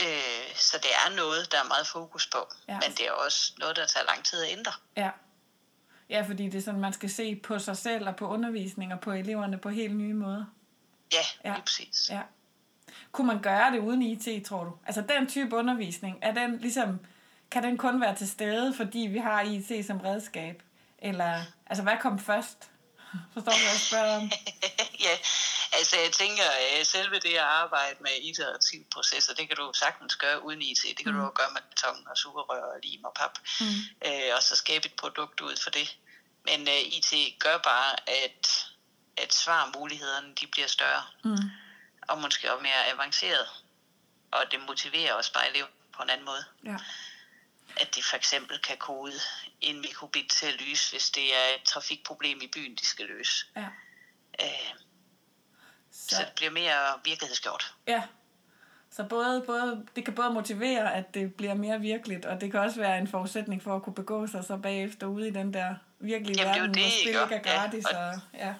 [0.00, 2.38] Øh, så det er noget, der er meget fokus på,
[2.68, 2.78] Ja.
[2.82, 4.72] men det er også noget, der tager lang tid at ændre.
[4.96, 5.10] ja.
[6.10, 9.00] Ja, fordi det er sådan, man skal se på sig selv og på undervisning og
[9.00, 10.44] på eleverne på helt nye måder.
[11.12, 11.48] Ja, Ja.
[11.48, 11.54] ja.
[11.54, 12.08] lige præcis.
[12.10, 12.20] Ja.
[13.12, 14.72] Kunne man gøre det uden IT, tror du?
[14.86, 17.00] Altså den type undervisning, er den ligesom,
[17.50, 20.62] kan den kun være til stede, fordi vi har IT som redskab?
[20.98, 22.58] Eller, altså hvad kom først?
[23.34, 24.30] Forstår du, hvad jeg spørger om?
[25.06, 25.14] ja,
[25.72, 30.16] altså jeg tænker, øh, selve det at arbejde med iterative processer, det kan du sagtens
[30.16, 30.82] gøre uden IT.
[30.96, 31.18] Det kan mm.
[31.18, 33.38] du også gøre med beton og sugerør og lim og pap.
[33.60, 33.66] Mm.
[34.06, 35.96] Øh, og så skabe et produkt ud for det.
[36.44, 38.66] Men øh, IT gør bare, at,
[39.16, 41.04] at svarmulighederne de bliver større.
[41.24, 41.50] Mm.
[42.12, 43.46] Og måske også mere avanceret.
[44.30, 46.44] Og det motiverer os bare elever på en anden måde.
[46.64, 46.76] Ja.
[47.80, 49.12] At de for eksempel kan kode
[49.60, 53.46] en mikrobit til at lyse, hvis det er et trafikproblem i byen, de skal løse.
[53.56, 53.66] Ja.
[54.40, 54.74] Øh,
[55.92, 56.16] så.
[56.16, 57.74] så det bliver mere virkelighedsgjort.
[57.86, 58.02] Ja.
[58.90, 62.60] Så både, både, det kan både motivere, at det bliver mere virkeligt, og det kan
[62.60, 65.74] også være en forudsætning for at kunne begå sig så bagefter ude i den der
[65.98, 67.84] virkelige Jamen, verden, det, hvor spil ikke er gratis.
[67.92, 68.54] Ja, og, og, ja.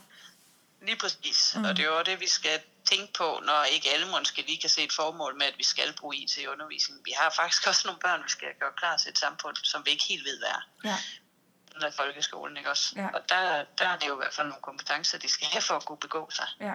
[0.83, 1.53] Lige præcis.
[1.57, 1.65] Mm.
[1.65, 2.61] Og det er jo det, vi skal
[2.93, 5.95] tænke på, når ikke alle måske lige kan se et formål med, at vi skal
[6.01, 7.01] bruge IT i undervisning.
[7.05, 9.91] Vi har faktisk også nogle børn, vi skal gøre klar til et samfund, som vi
[9.91, 10.63] ikke helt ved, hvad er.
[10.85, 10.97] Ja.
[11.77, 12.93] Under folkeskolen, ikke også?
[12.97, 13.09] Ja.
[13.17, 15.75] Og der, der er det jo i hvert fald nogle kompetencer, de skal have for
[15.75, 16.49] at kunne begå sig.
[16.61, 16.75] Ja.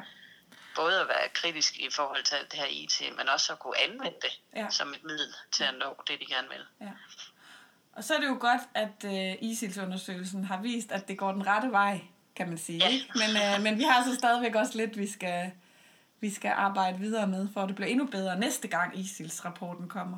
[0.75, 4.17] Både at være kritisk i forhold til det her IT, men også at kunne anvende
[4.21, 4.69] det ja.
[4.69, 6.65] som et middel til at nå det, de gerne vil.
[6.81, 6.91] Ja.
[7.93, 11.47] Og så er det jo godt, at uh, ISILS-undersøgelsen har vist, at det går den
[11.47, 12.01] rette vej,
[12.35, 12.79] kan man sige.
[12.79, 13.01] Ja.
[13.15, 15.51] Men, uh, men vi har så stadigvæk også lidt, vi skal,
[16.19, 20.17] vi skal arbejde videre med, for at det bliver endnu bedre næste gang ISILS-rapporten kommer.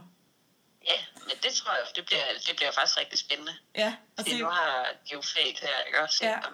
[0.86, 3.52] Ja, men det tror jeg, det bliver, det bliver faktisk rigtig spændende.
[3.76, 3.96] Ja.
[4.18, 4.40] Og Fordi se...
[4.40, 6.26] nu har de jo fag her, ikke også?
[6.26, 6.38] Ja.
[6.38, 6.54] Om,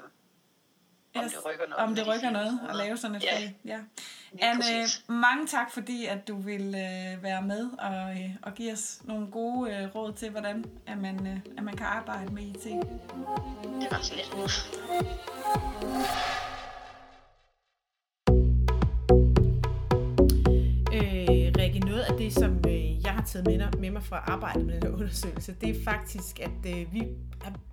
[1.15, 1.31] om yes.
[1.31, 1.83] det rykker noget.
[1.83, 3.35] Om det rykker noget at lave sådan et ja.
[3.35, 3.55] fag.
[3.65, 3.79] Ja.
[4.41, 8.99] Anne, mange tak, fordi at du vil øh, være med og, øh, og give os
[9.03, 12.63] nogle gode øh, råd til, hvordan at man, øh, at man kan arbejde med IT.
[13.81, 14.31] Det var så lidt.
[22.15, 24.89] Af det, som øh, jeg har taget med, med mig fra arbejdet med den her
[24.89, 27.03] undersøgelse, det er faktisk, at øh, vi,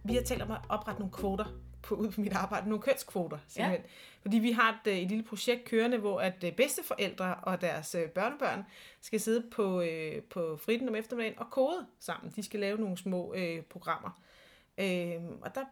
[0.05, 1.45] vi har talt om at oprette nogle kvoter
[1.83, 3.81] på, ude på mit arbejde, nogle kønskvoter simpelthen.
[3.81, 3.89] Ja.
[4.23, 8.65] Fordi vi har et, øh, et lille projekt kørende, hvor at bedsteforældre og deres børnebørn
[9.01, 12.33] skal sidde på, øh, på fritten om eftermiddagen og kode sammen.
[12.37, 14.21] De skal lave nogle små øh, programmer.
[14.79, 15.65] Øh, og der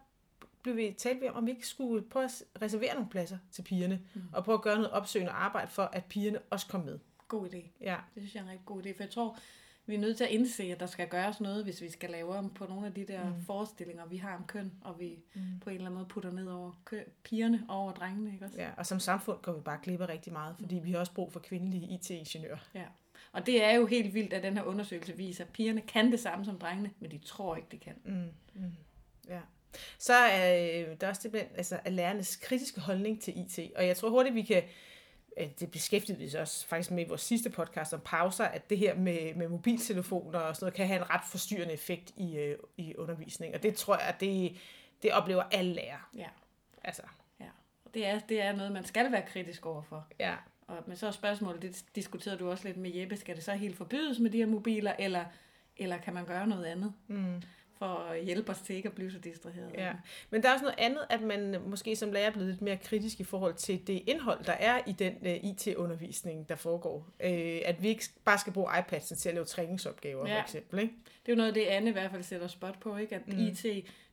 [0.63, 4.01] blev vi talt om, om vi ikke skulle prøve at reservere nogle pladser til pigerne,
[4.15, 4.23] mm.
[4.33, 6.99] og prøve at gøre noget opsøgende arbejde for, at pigerne også kom med.
[7.31, 7.71] God idé.
[7.81, 7.97] Ja.
[8.15, 9.39] Det synes jeg er en rigtig god idé, for jeg tror,
[9.87, 12.35] vi er nødt til at indse, at der skal gøres noget, hvis vi skal lave
[12.37, 13.43] om på nogle af de der mm.
[13.47, 15.41] forestillinger, vi har om køn, og vi mm.
[15.61, 18.33] på en eller anden måde putter ned over kø- pigerne og over drengene.
[18.33, 18.57] Ikke også?
[18.59, 20.85] Ja, og som samfund går vi bare glip af rigtig meget, fordi mm.
[20.85, 22.59] vi har også brug for kvindelige IT-ingeniører.
[22.75, 22.85] Ja,
[23.33, 26.21] og det er jo helt vildt, at den her undersøgelse viser, at pigerne kan det
[26.21, 27.95] samme som drengene, men de tror ikke, det kan.
[28.05, 28.25] Mm.
[28.55, 28.73] Mm.
[29.29, 29.41] Ja.
[29.99, 34.11] Så er øh, der også det altså, lærernes kritiske holdning til IT, og jeg tror
[34.11, 34.63] hurtigt, vi kan
[35.61, 38.95] det beskæftigede vi også faktisk med i vores sidste podcast om pauser, at det her
[38.95, 42.95] med, med mobiltelefoner og sådan noget, kan have en ret forstyrrende effekt i, øh, i
[42.97, 43.55] undervisning.
[43.55, 44.57] Og det tror jeg, at det,
[45.03, 46.01] det oplever alle lærere.
[46.17, 46.29] Ja.
[46.85, 47.03] Altså.
[47.41, 47.49] Ja.
[47.85, 50.07] Og det er, det er noget, man skal være kritisk overfor.
[50.21, 50.35] Ja.
[50.67, 53.53] Og, men så er spørgsmålet, det diskuterede du også lidt med Jeppe, skal det så
[53.53, 55.25] helt forbydes med de her mobiler, eller,
[55.77, 56.93] eller kan man gøre noget andet?
[57.07, 57.43] Mm
[57.81, 59.71] for at hjælpe os til ikke at blive så distraheret.
[59.75, 59.93] Ja.
[60.31, 62.77] Men der er også noget andet, at man måske som lærer er blevet lidt mere
[62.77, 66.97] kritisk i forhold til det indhold, der er i den uh, IT-undervisning, der foregår.
[66.97, 70.37] Uh, at vi ikke bare skal bruge iPadsen til at lave træningsopgaver, ja.
[70.37, 70.81] for eksempel.
[70.81, 70.95] Ikke?
[71.27, 73.15] Det er jo noget, det Anne i hvert fald sætter spot på, ikke?
[73.15, 73.39] at mm.
[73.39, 73.67] IT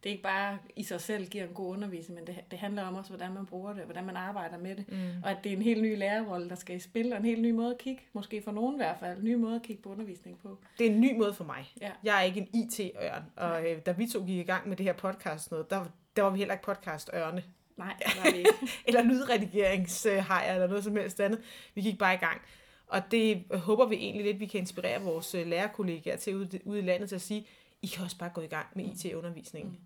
[0.03, 2.95] det ikke bare i sig selv giver en god undervisning, men det, det handler om
[2.95, 4.85] også, hvordan man bruger det, hvordan man arbejder med det.
[4.91, 5.23] Mm.
[5.23, 7.41] Og at det er en helt ny lærerrolle, der skal i spil, og en helt
[7.41, 9.81] ny måde at kigge, måske for nogen i hvert fald, en ny måde at kigge
[9.81, 10.57] på undervisning på.
[10.79, 11.73] Det er en ny måde for mig.
[11.81, 11.91] Ja.
[12.03, 14.85] Jeg er ikke en IT-ørn, og øh, da vi to gik i gang med det
[14.85, 15.85] her podcast, noget, der,
[16.15, 17.43] der var vi heller ikke podcast-ørne.
[17.77, 18.51] Nej, det var vi ikke.
[18.87, 21.39] eller lydredigeringshajer, eller noget som helst andet.
[21.75, 22.41] Vi gik bare i gang.
[22.87, 26.79] Og det håber vi egentlig lidt, vi kan inspirere vores øh, lærerkollegaer til ude, ude
[26.79, 27.47] i landet til at sige,
[27.88, 29.71] I kan også bare gå i gang med IT-undervisningen.
[29.71, 29.79] Mm.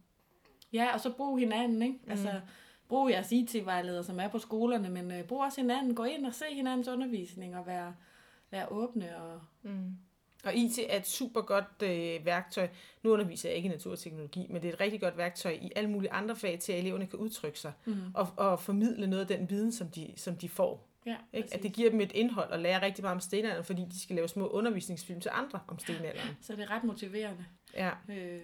[0.73, 1.99] Ja, og så brug hinanden, ikke?
[2.03, 2.11] Mm.
[2.11, 2.41] Altså,
[2.87, 5.95] brug jeres IT-vejledere, som er på skolerne, men øh, brug også hinanden.
[5.95, 7.95] Gå ind og se hinandens undervisning og være,
[8.51, 9.17] være åbne.
[9.17, 9.41] Og...
[9.61, 9.97] Mm.
[10.43, 12.67] Og IT er et super godt øh, værktøj.
[13.03, 15.89] Nu underviser jeg ikke i naturteknologi, men det er et rigtig godt værktøj i alle
[15.89, 18.01] mulige andre fag, til at eleverne kan udtrykke sig mm.
[18.13, 20.90] og, og formidle noget af den viden, som de, som de får.
[21.05, 21.49] Ja, ikke?
[21.53, 24.15] At det giver dem et indhold og lære rigtig meget om stenalderen, fordi de skal
[24.15, 26.37] lave små undervisningsfilm til andre om stenalderen.
[26.41, 27.45] Så det er ret motiverende.
[27.73, 27.91] Ja.
[28.09, 28.41] Øh,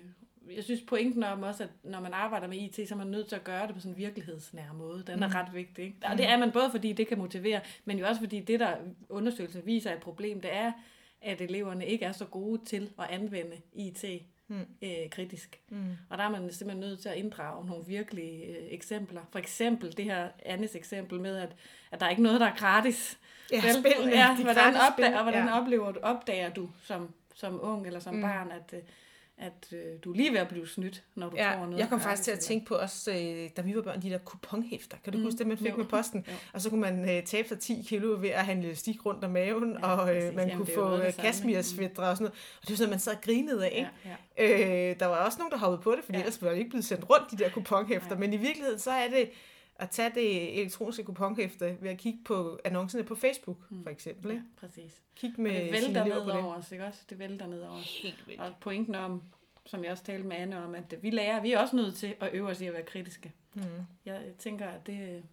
[0.56, 3.28] jeg synes pointen om også, at når man arbejder med IT, så er man nødt
[3.28, 5.04] til at gøre det på sådan en virkelighedsnær måde.
[5.08, 5.34] Den er mm.
[5.34, 5.86] ret vigtig.
[5.86, 5.98] Ikke?
[6.04, 8.76] Og det er man både fordi det kan motivere, men jo også fordi det, der
[9.10, 10.72] undersøgelsen viser er et problem, det er,
[11.22, 14.06] at eleverne ikke er så gode til at anvende IT
[14.48, 14.66] mm.
[14.82, 15.60] øh, kritisk.
[15.70, 15.98] Mm.
[16.10, 19.22] Og der er man simpelthen nødt til at inddrage nogle virkelige øh, eksempler.
[19.32, 21.56] For eksempel det her andet eksempel med, at,
[21.92, 23.20] at der er ikke noget, der er gratis.
[23.52, 25.62] Ja, spillene, ja, hvordan, opdager, hvordan ja.
[25.62, 28.22] oplever du, opdager du som, som ung eller som mm.
[28.22, 28.80] barn, at, øh,
[29.40, 31.80] at øh, du er lige ved at blive snydt, når du Ja, får noget.
[31.80, 34.18] jeg kom faktisk til at tænke på os, øh, da vi var børn, de der
[34.18, 34.98] kuponhæfter.
[35.04, 35.76] Kan du Mm, huske det, man fik jo.
[35.78, 36.26] med posten?
[36.28, 36.34] Jo.
[36.54, 39.32] Og så kunne man øh, tabe sig 10 kilo ved at handle stik rundt om
[39.32, 40.36] maven, Ja, og øh, præcis.
[40.36, 42.34] man Jamen, kunne få øh, kashmirsfætter og sådan noget.
[42.62, 43.74] Og det var sådan, man sad og grinede af.
[43.76, 43.90] Ikke?
[44.38, 44.90] Ja, ja.
[44.92, 46.20] Øh, der var også nogen, der hoppede på det, fordi Ja.
[46.20, 46.26] ja.
[46.26, 48.10] ellers var det ikke blevet sendt rundt, de der kuponhæfter.
[48.10, 48.20] Nej.
[48.20, 49.30] Men i virkeligheden, så er det
[49.80, 54.28] at tage det elektroniske kuponhæfte ved at kigge på annoncerne på Facebook, for eksempel.
[54.32, 54.46] ja, Ikke?
[54.58, 55.02] præcis.
[55.16, 56.46] Kig Og med det sine vælter elever ned på det.
[56.46, 57.02] over os, ikke også?
[57.10, 58.00] Det vælter ned over os.
[58.02, 58.42] Helt vildt.
[58.42, 59.24] Og pointen om,
[59.66, 62.16] som jeg også talte med Anne om, at vi lærer, vi er også nødt til
[62.20, 63.34] at øve os i at være kritiske.
[63.54, 63.62] Mm.
[64.06, 65.24] Jeg tænker, at det,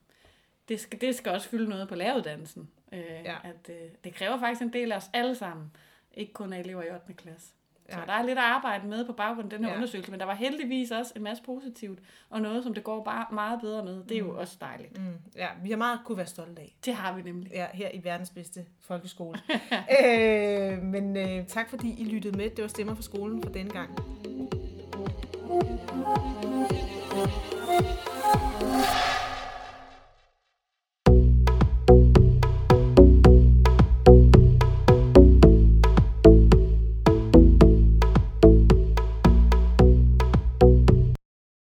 [0.68, 2.70] det, skal, det skal også fylde noget på læreruddannelsen.
[2.92, 3.36] Øh, Ja.
[3.44, 5.70] at, øh, det kræver faktisk en del af os alle sammen,
[6.14, 7.12] ikke kun af elever i 8.
[7.14, 7.52] klasse.
[7.90, 8.04] Så Ja.
[8.06, 9.76] der er lidt at arbejde med på baggrund af den her Ja.
[9.76, 11.98] undersøgelse, men der var heldigvis også en masse positivt,
[12.30, 14.04] og noget, som det går bare meget bedre med.
[14.04, 14.98] Det er jo også dejligt.
[14.98, 15.04] Mm.
[15.36, 16.74] Ja, vi har meget kunne være stolte af.
[16.84, 17.50] Det har vi nemlig.
[17.52, 19.38] Ja, her i verdens bedste folkeskole.
[20.04, 22.50] øh, men øh, tak fordi I lyttede med.
[22.50, 23.90] Det var Stemmer for skolen for denne gang.